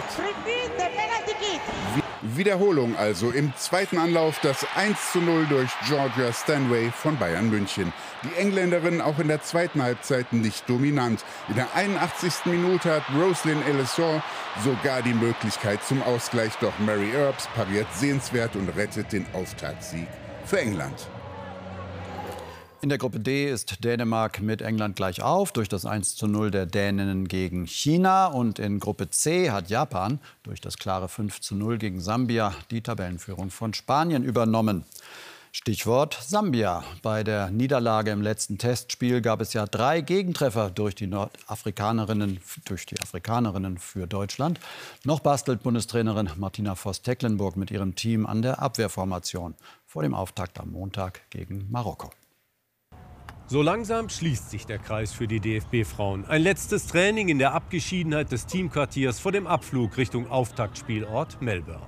Wiederholung 2.33 2.95
also 2.95 3.29
im 3.29 3.53
zweiten 3.55 3.97
Anlauf 3.97 4.39
das 4.41 4.65
1 4.75 5.11
zu 5.11 5.19
0 5.19 5.45
durch 5.47 5.69
Georgia 5.87 6.33
Stanway 6.33 6.91
von 6.91 7.17
Bayern 7.17 7.49
München. 7.49 7.93
Die 8.23 8.41
Engländerin 8.41 9.01
auch 9.01 9.19
in 9.19 9.27
der 9.27 9.43
zweiten 9.43 9.81
Halbzeit 9.83 10.33
nicht 10.33 10.67
dominant. 10.67 11.23
In 11.49 11.55
der 11.55 11.67
81. 11.75 12.45
Minute 12.45 12.95
hat 12.95 13.03
Roslyn 13.15 13.61
Ellison 13.67 14.23
sogar 14.63 15.01
die 15.03 15.13
Möglichkeit 15.13 15.83
zum 15.83 16.01
Ausgleich, 16.01 16.53
doch 16.61 16.77
Mary 16.79 17.11
Earps 17.11 17.47
pariert 17.55 17.87
sehenswert 17.93 18.55
und 18.55 18.69
rettet 18.69 19.11
den 19.11 19.25
Auftaktsieg 19.33 20.07
für 20.45 20.59
England. 20.59 21.07
In 22.85 22.89
der 22.89 22.99
Gruppe 22.99 23.19
D 23.19 23.49
ist 23.49 23.83
Dänemark 23.83 24.43
mit 24.43 24.61
England 24.61 24.95
gleich 24.95 25.23
auf 25.23 25.51
durch 25.51 25.67
das 25.67 25.87
1 25.87 26.17
zu 26.17 26.27
0 26.27 26.51
der 26.51 26.67
Däninnen 26.67 27.27
gegen 27.27 27.65
China. 27.65 28.27
Und 28.27 28.59
in 28.59 28.79
Gruppe 28.79 29.09
C 29.09 29.49
hat 29.49 29.71
Japan 29.71 30.19
durch 30.43 30.61
das 30.61 30.77
klare 30.77 31.09
5 31.09 31.41
zu 31.41 31.55
0 31.55 31.79
gegen 31.79 31.99
Sambia 31.99 32.53
die 32.69 32.81
Tabellenführung 32.81 33.49
von 33.49 33.73
Spanien 33.73 34.23
übernommen. 34.23 34.85
Stichwort 35.51 36.15
Sambia. 36.21 36.83
Bei 37.01 37.23
der 37.23 37.49
Niederlage 37.49 38.11
im 38.11 38.21
letzten 38.21 38.59
Testspiel 38.59 39.19
gab 39.19 39.41
es 39.41 39.53
ja 39.53 39.65
drei 39.65 40.01
Gegentreffer 40.01 40.69
durch 40.69 40.93
die 40.93 41.07
Nordafrikanerinnen, 41.07 42.39
durch 42.65 42.85
die 42.85 43.01
Afrikanerinnen 43.01 43.79
für 43.79 44.05
Deutschland. 44.05 44.59
Noch 45.03 45.21
bastelt 45.21 45.63
Bundestrainerin 45.63 46.29
Martina 46.35 46.75
Voss-Tecklenburg 46.75 47.57
mit 47.57 47.71
ihrem 47.71 47.95
Team 47.95 48.27
an 48.27 48.43
der 48.43 48.61
Abwehrformation 48.61 49.55
vor 49.87 50.03
dem 50.03 50.13
Auftakt 50.13 50.59
am 50.59 50.73
Montag 50.73 51.27
gegen 51.31 51.65
Marokko. 51.71 52.11
So 53.47 53.61
langsam 53.61 54.09
schließt 54.09 54.49
sich 54.49 54.65
der 54.65 54.79
Kreis 54.79 55.11
für 55.11 55.27
die 55.27 55.39
DFB-Frauen. 55.39 56.25
Ein 56.25 56.41
letztes 56.41 56.87
Training 56.87 57.29
in 57.29 57.37
der 57.37 57.53
Abgeschiedenheit 57.53 58.31
des 58.31 58.47
Teamquartiers 58.47 59.19
vor 59.19 59.31
dem 59.31 59.45
Abflug 59.45 59.97
Richtung 59.97 60.27
Auftaktspielort 60.31 61.39
Melbourne. 61.43 61.85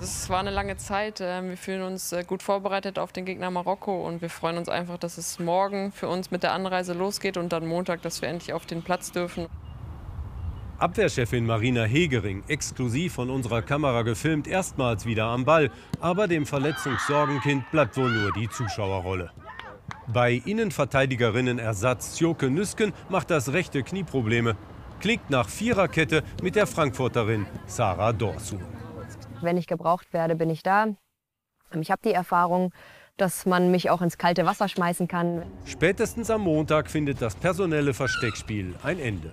Es 0.00 0.30
war 0.30 0.38
eine 0.38 0.50
lange 0.50 0.76
Zeit. 0.76 1.20
Ähm, 1.20 1.48
wir 1.48 1.56
fühlen 1.56 1.82
uns 1.82 2.12
äh, 2.12 2.22
gut 2.22 2.44
vorbereitet 2.44 3.00
auf 3.00 3.10
den 3.10 3.24
Gegner 3.24 3.50
Marokko 3.50 4.06
und 4.06 4.22
wir 4.22 4.30
freuen 4.30 4.56
uns 4.56 4.68
einfach, 4.68 4.98
dass 4.98 5.18
es 5.18 5.40
morgen 5.40 5.90
für 5.90 6.06
uns 6.06 6.30
mit 6.30 6.44
der 6.44 6.52
Anreise 6.52 6.92
losgeht 6.92 7.36
und 7.36 7.52
dann 7.52 7.66
Montag, 7.66 8.02
dass 8.02 8.22
wir 8.22 8.28
endlich 8.28 8.52
auf 8.52 8.64
den 8.64 8.82
Platz 8.82 9.10
dürfen. 9.10 9.48
Abwehrchefin 10.78 11.44
Marina 11.44 11.82
Hegering, 11.82 12.44
exklusiv 12.46 13.14
von 13.14 13.30
unserer 13.30 13.62
Kamera 13.62 14.02
gefilmt, 14.02 14.46
erstmals 14.46 15.06
wieder 15.06 15.24
am 15.24 15.44
Ball. 15.44 15.72
Aber 15.98 16.28
dem 16.28 16.46
Verletzungssorgenkind 16.46 17.68
bleibt 17.72 17.96
wohl 17.96 18.12
nur 18.12 18.32
die 18.32 18.48
Zuschauerrolle. 18.48 19.32
Bei 20.06 20.40
Innenverteidigerinnen 20.44 21.58
Ersatz 21.58 22.18
Joke 22.18 22.50
Nüsken 22.50 22.92
macht 23.08 23.30
das 23.30 23.52
rechte 23.52 23.82
Knie 23.82 24.04
Probleme. 24.04 24.56
Klingt 25.00 25.30
nach 25.30 25.48
Viererkette 25.48 26.22
mit 26.42 26.56
der 26.56 26.66
Frankfurterin 26.66 27.46
Sarah 27.66 28.12
Dorsu. 28.12 28.58
Wenn 29.40 29.56
ich 29.56 29.66
gebraucht 29.66 30.12
werde, 30.12 30.34
bin 30.34 30.50
ich 30.50 30.62
da. 30.62 30.86
Ich 31.78 31.90
habe 31.90 32.00
die 32.04 32.12
Erfahrung, 32.12 32.72
dass 33.16 33.46
man 33.46 33.70
mich 33.70 33.90
auch 33.90 34.00
ins 34.00 34.16
kalte 34.16 34.46
Wasser 34.46 34.68
schmeißen 34.68 35.08
kann. 35.08 35.42
Spätestens 35.64 36.30
am 36.30 36.42
Montag 36.42 36.90
findet 36.90 37.20
das 37.20 37.36
personelle 37.36 37.94
Versteckspiel 37.94 38.74
ein 38.82 38.98
Ende. 38.98 39.32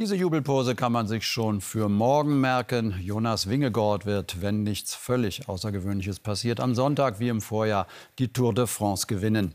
Diese 0.00 0.16
Jubelpose 0.16 0.74
kann 0.74 0.92
man 0.92 1.06
sich 1.06 1.26
schon 1.26 1.60
für 1.60 1.90
morgen 1.90 2.40
merken. 2.40 2.94
Jonas 3.02 3.50
Wingegord 3.50 4.06
wird, 4.06 4.40
wenn 4.40 4.62
nichts 4.62 4.94
völlig 4.94 5.46
Außergewöhnliches 5.46 6.20
passiert, 6.20 6.58
am 6.58 6.74
Sonntag 6.74 7.20
wie 7.20 7.28
im 7.28 7.42
Vorjahr 7.42 7.86
die 8.18 8.28
Tour 8.28 8.54
de 8.54 8.66
France 8.66 9.06
gewinnen. 9.06 9.52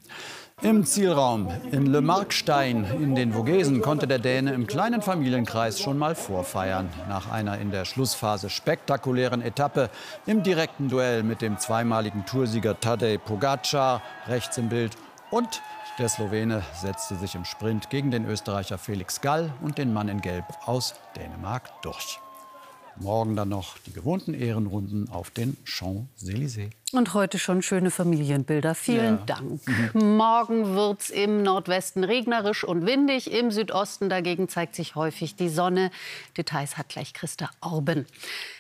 Im 0.62 0.86
Zielraum 0.86 1.50
in 1.72 1.88
Le 1.88 2.02
Markstein 2.02 2.86
in 3.02 3.16
den 3.16 3.34
Vogesen 3.34 3.82
konnte 3.82 4.06
der 4.06 4.20
Däne 4.20 4.54
im 4.54 4.68
kleinen 4.68 5.02
Familienkreis 5.02 5.80
schon 5.80 5.98
mal 5.98 6.14
vorfeiern. 6.14 6.90
Nach 7.10 7.32
einer 7.32 7.58
in 7.58 7.72
der 7.72 7.86
Schlussphase 7.86 8.52
spektakulären 8.52 9.42
Etappe 9.42 9.90
im 10.28 10.44
direkten 10.44 10.90
Duell 10.90 11.24
mit 11.24 11.42
dem 11.42 11.58
zweimaligen 11.58 12.24
Toursieger 12.28 12.80
Tadej 12.80 13.18
Pogacar 13.18 14.04
rechts 14.28 14.60
im 14.60 14.70
Bild 14.70 14.96
und 15.36 15.62
der 16.00 16.08
Slowene 16.08 16.64
setzte 16.74 17.16
sich 17.16 17.36
im 17.36 17.44
Sprint 17.44 17.90
gegen 17.90 18.10
den 18.10 18.26
Österreicher 18.26 18.78
Felix 18.78 19.20
Gall 19.20 19.54
und 19.62 19.78
den 19.78 19.92
Mann 19.92 20.08
in 20.08 20.22
Gelb 20.22 20.46
aus 20.66 20.96
Dänemark 21.18 21.82
durch. 21.82 22.20
Morgen 22.96 23.36
dann 23.36 23.50
noch 23.50 23.78
die 23.80 23.92
gewohnten 23.92 24.34
Ehrenrunden 24.34 25.10
auf 25.10 25.32
den 25.32 25.58
Champs-Élysées. 25.66 26.70
Und 26.94 27.14
heute 27.14 27.38
schon 27.38 27.62
schöne 27.62 27.92
Familienbilder. 27.92 28.76
Vielen 28.76 29.18
ja. 29.18 29.26
Dank. 29.26 29.60
Mhm. 29.94 30.16
Morgen 30.16 30.74
wird 30.74 31.02
es 31.02 31.10
im 31.10 31.44
Nordwesten 31.44 32.06
regnerisch 32.06 32.64
und 32.64 32.86
windig. 32.86 33.30
Im 33.30 33.52
Südosten 33.52 34.08
dagegen 34.08 34.48
zeigt 34.48 34.74
sich 34.76 34.96
häufig 34.96 35.36
die 35.36 35.50
Sonne. 35.50 35.92
Details 36.38 36.78
hat 36.78 36.88
gleich 36.88 37.14
Christa 37.14 37.50
Orben. 37.60 38.06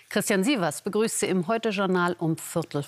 Christian 0.09 0.43
Sievers 0.43 0.81
begrüßt 0.81 1.21
Sie 1.21 1.27
im 1.27 1.47
Heute-Journal 1.47 2.17
um 2.19 2.37
Viertel 2.37 2.83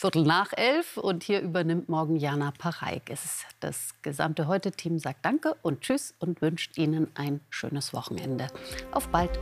Viertel 0.00 0.22
nach 0.22 0.54
elf. 0.54 0.96
Und 0.96 1.22
hier 1.22 1.42
übernimmt 1.42 1.90
morgen 1.90 2.16
Jana 2.16 2.54
Pareik. 2.56 3.12
Das 3.60 3.90
gesamte 4.00 4.46
Heute-Team 4.46 4.98
sagt 4.98 5.26
Danke 5.26 5.56
und 5.60 5.82
Tschüss 5.82 6.14
und 6.18 6.40
wünscht 6.40 6.78
Ihnen 6.78 7.08
ein 7.16 7.40
schönes 7.50 7.92
Wochenende. 7.92 8.46
Auf 8.92 9.08
bald. 9.08 9.38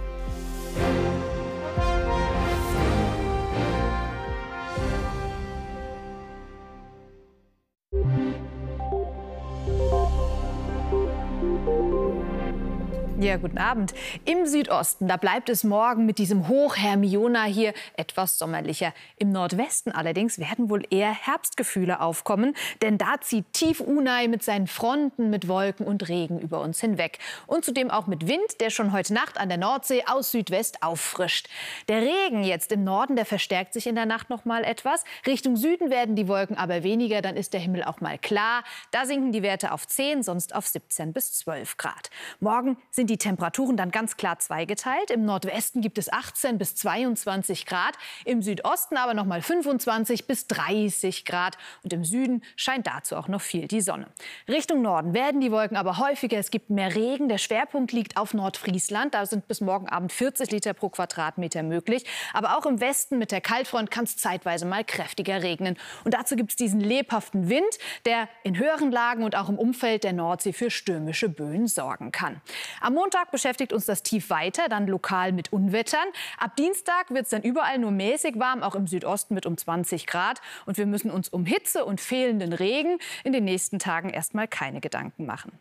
Ja, 13.29 13.37
guten 13.37 13.59
Abend. 13.59 13.93
Im 14.25 14.47
Südosten, 14.47 15.07
da 15.07 15.19
bleibt 15.19 15.51
es 15.51 15.62
morgen 15.62 16.07
mit 16.07 16.17
diesem 16.17 16.49
Hoch 16.49 16.79
Hermiona 16.79 17.45
hier 17.45 17.75
etwas 17.95 18.38
sommerlicher. 18.38 18.95
Im 19.19 19.33
Nordwesten 19.33 19.93
allerdings 19.93 20.38
werden 20.38 20.71
wohl 20.71 20.83
eher 20.88 21.12
Herbstgefühle 21.12 22.01
aufkommen, 22.01 22.55
denn 22.81 22.97
da 22.97 23.21
zieht 23.21 23.53
tief 23.53 23.81
Unai 23.81 24.29
mit 24.29 24.43
seinen 24.43 24.67
Fronten 24.67 25.29
mit 25.29 25.47
Wolken 25.47 25.87
und 25.87 26.09
Regen 26.09 26.41
über 26.41 26.62
uns 26.62 26.81
hinweg. 26.81 27.19
Und 27.47 27.67
zudem 27.67 27.91
auch 27.91 28.07
mit 28.07 28.27
Wind, 28.27 28.62
der 28.62 28.71
schon 28.71 28.95
heute 28.95 29.12
Nacht 29.12 29.38
an 29.38 29.51
der 29.51 29.59
Nordsee 29.59 30.05
aus 30.07 30.31
Südwest 30.31 30.83
auffrischt. 30.83 31.51
Der 31.91 32.01
Regen 32.01 32.45
jetzt 32.45 32.73
im 32.73 32.83
Norden, 32.83 33.14
der 33.14 33.27
verstärkt 33.27 33.75
sich 33.75 33.87
in 33.87 33.95
der 33.95 34.07
Nacht 34.07 34.31
noch 34.31 34.47
mal 34.47 34.64
etwas. 34.64 35.05
Richtung 35.27 35.59
Süden 35.59 35.91
werden 35.91 36.17
die 36.17 36.29
Wolken 36.29 36.57
aber 36.57 36.83
weniger, 36.83 37.21
dann 37.21 37.37
ist 37.37 37.53
der 37.53 37.61
Himmel 37.61 37.85
auch 37.85 38.01
mal 38.01 38.17
klar. 38.17 38.64
Da 38.91 39.05
sinken 39.05 39.33
die 39.33 39.43
Werte 39.43 39.73
auf 39.73 39.87
10, 39.87 40.23
sonst 40.23 40.55
auf 40.55 40.67
17 40.67 41.12
bis 41.12 41.35
12 41.35 41.77
Grad. 41.77 42.09
Morgen 42.41 42.79
sind 42.91 43.11
die 43.11 43.17
Temperaturen 43.18 43.76
dann 43.76 43.90
ganz 43.90 44.16
klar 44.16 44.38
zweigeteilt. 44.38 45.11
Im 45.11 45.24
Nordwesten 45.24 45.81
gibt 45.81 45.98
es 45.98 46.12
18 46.12 46.59
bis 46.59 46.74
22 46.76 47.66
Grad, 47.66 47.94
im 48.24 48.42
Südosten 48.42 48.96
aber 48.96 49.14
noch 49.14 49.26
mal 49.26 49.42
25 49.42 50.26
bis 50.26 50.46
30 50.46 51.24
Grad 51.24 51.59
und 51.83 51.92
im 51.92 52.04
Süden 52.04 52.42
scheint 52.57 52.87
dazu 52.87 53.16
auch 53.16 53.28
noch 53.28 53.40
viel 53.40 53.68
die 53.68 53.81
Sonne. 53.81 54.07
Richtung 54.48 54.83
Norden 54.83 55.14
werden 55.14 55.40
die 55.40 55.52
Wolken 55.52 55.76
aber 55.76 55.98
häufiger. 55.98 56.38
Es 56.38 56.50
gibt 56.50 56.70
mehr 56.70 56.94
Regen. 56.94 57.28
Der 57.28 57.38
Schwerpunkt 57.38 57.92
liegt 57.92 58.16
auf 58.16 58.35
Nordfriesland. 58.35 59.14
Da 59.14 59.26
sind 59.26 59.48
bis 59.48 59.61
morgen 59.61 59.88
Abend 59.88 60.12
40 60.12 60.50
Liter 60.50 60.72
pro 60.72 60.88
Quadratmeter 60.88 61.62
möglich. 61.62 62.04
Aber 62.33 62.57
auch 62.57 62.66
im 62.66 62.81
Westen 62.81 63.18
mit 63.18 63.33
der 63.33 63.40
Kaltfront 63.40 63.90
kann 63.90 64.04
es 64.04 64.16
zeitweise 64.16 64.64
mal 64.64 64.85
kräftiger 64.85 65.42
regnen. 65.42 65.76
Und 66.04 66.14
dazu 66.14 66.37
gibt 66.37 66.50
es 66.50 66.57
diesen 66.57 66.81
lebhaften 66.81 67.48
Wind, 67.48 67.78
der 68.04 68.28
in 68.44 68.59
höheren 68.59 68.90
Lagen 68.90 69.24
und 69.24 69.37
auch 69.37 69.48
im 69.48 69.59
Umfeld 69.59 70.04
der 70.04 70.12
Nordsee 70.12 70.52
für 70.52 70.70
stürmische 70.70 71.28
Böen 71.28 71.66
sorgen 71.66 72.12
kann. 72.12 72.40
Am 72.81 72.94
Montag 72.94 73.08
beschäftigt 73.31 73.73
uns 73.73 73.87
das 73.87 74.03
Tief 74.03 74.31
weiter, 74.31 74.68
dann 74.68 74.87
lokal 74.87 75.33
mit 75.33 75.53
Unwettern. 75.53 76.07
Ab 76.38 76.57
Dienstag 76.57 77.11
wird 77.11 77.25
es 77.25 77.31
dann 77.31 77.42
überall 77.42 77.79
nur 77.79 77.90
mäßig 77.90 78.38
warm, 78.38 78.62
auch 78.62 78.75
im 78.75 78.87
Südosten 78.87 79.35
mit 79.35 79.47
um 79.47 79.57
20 79.57 80.07
Grad. 80.07 80.40
Und 80.66 80.79
wir 80.79 80.87
müssen 80.87 81.11
uns 81.11 81.29
um 81.29 81.44
Hitze 81.44 81.85
und 81.85 82.01
fehlenden 82.01 82.53
Regen 82.53 82.99
in 83.25 83.33
den 83.33 83.44
nächsten 83.44 83.79
Tagen 83.79 84.11
erst 84.11 84.35
mal 84.35 84.49
keine 84.49 84.81
Gedanken 84.81 85.27
machen. 85.27 85.53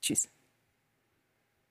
Tschüss. 0.00 0.28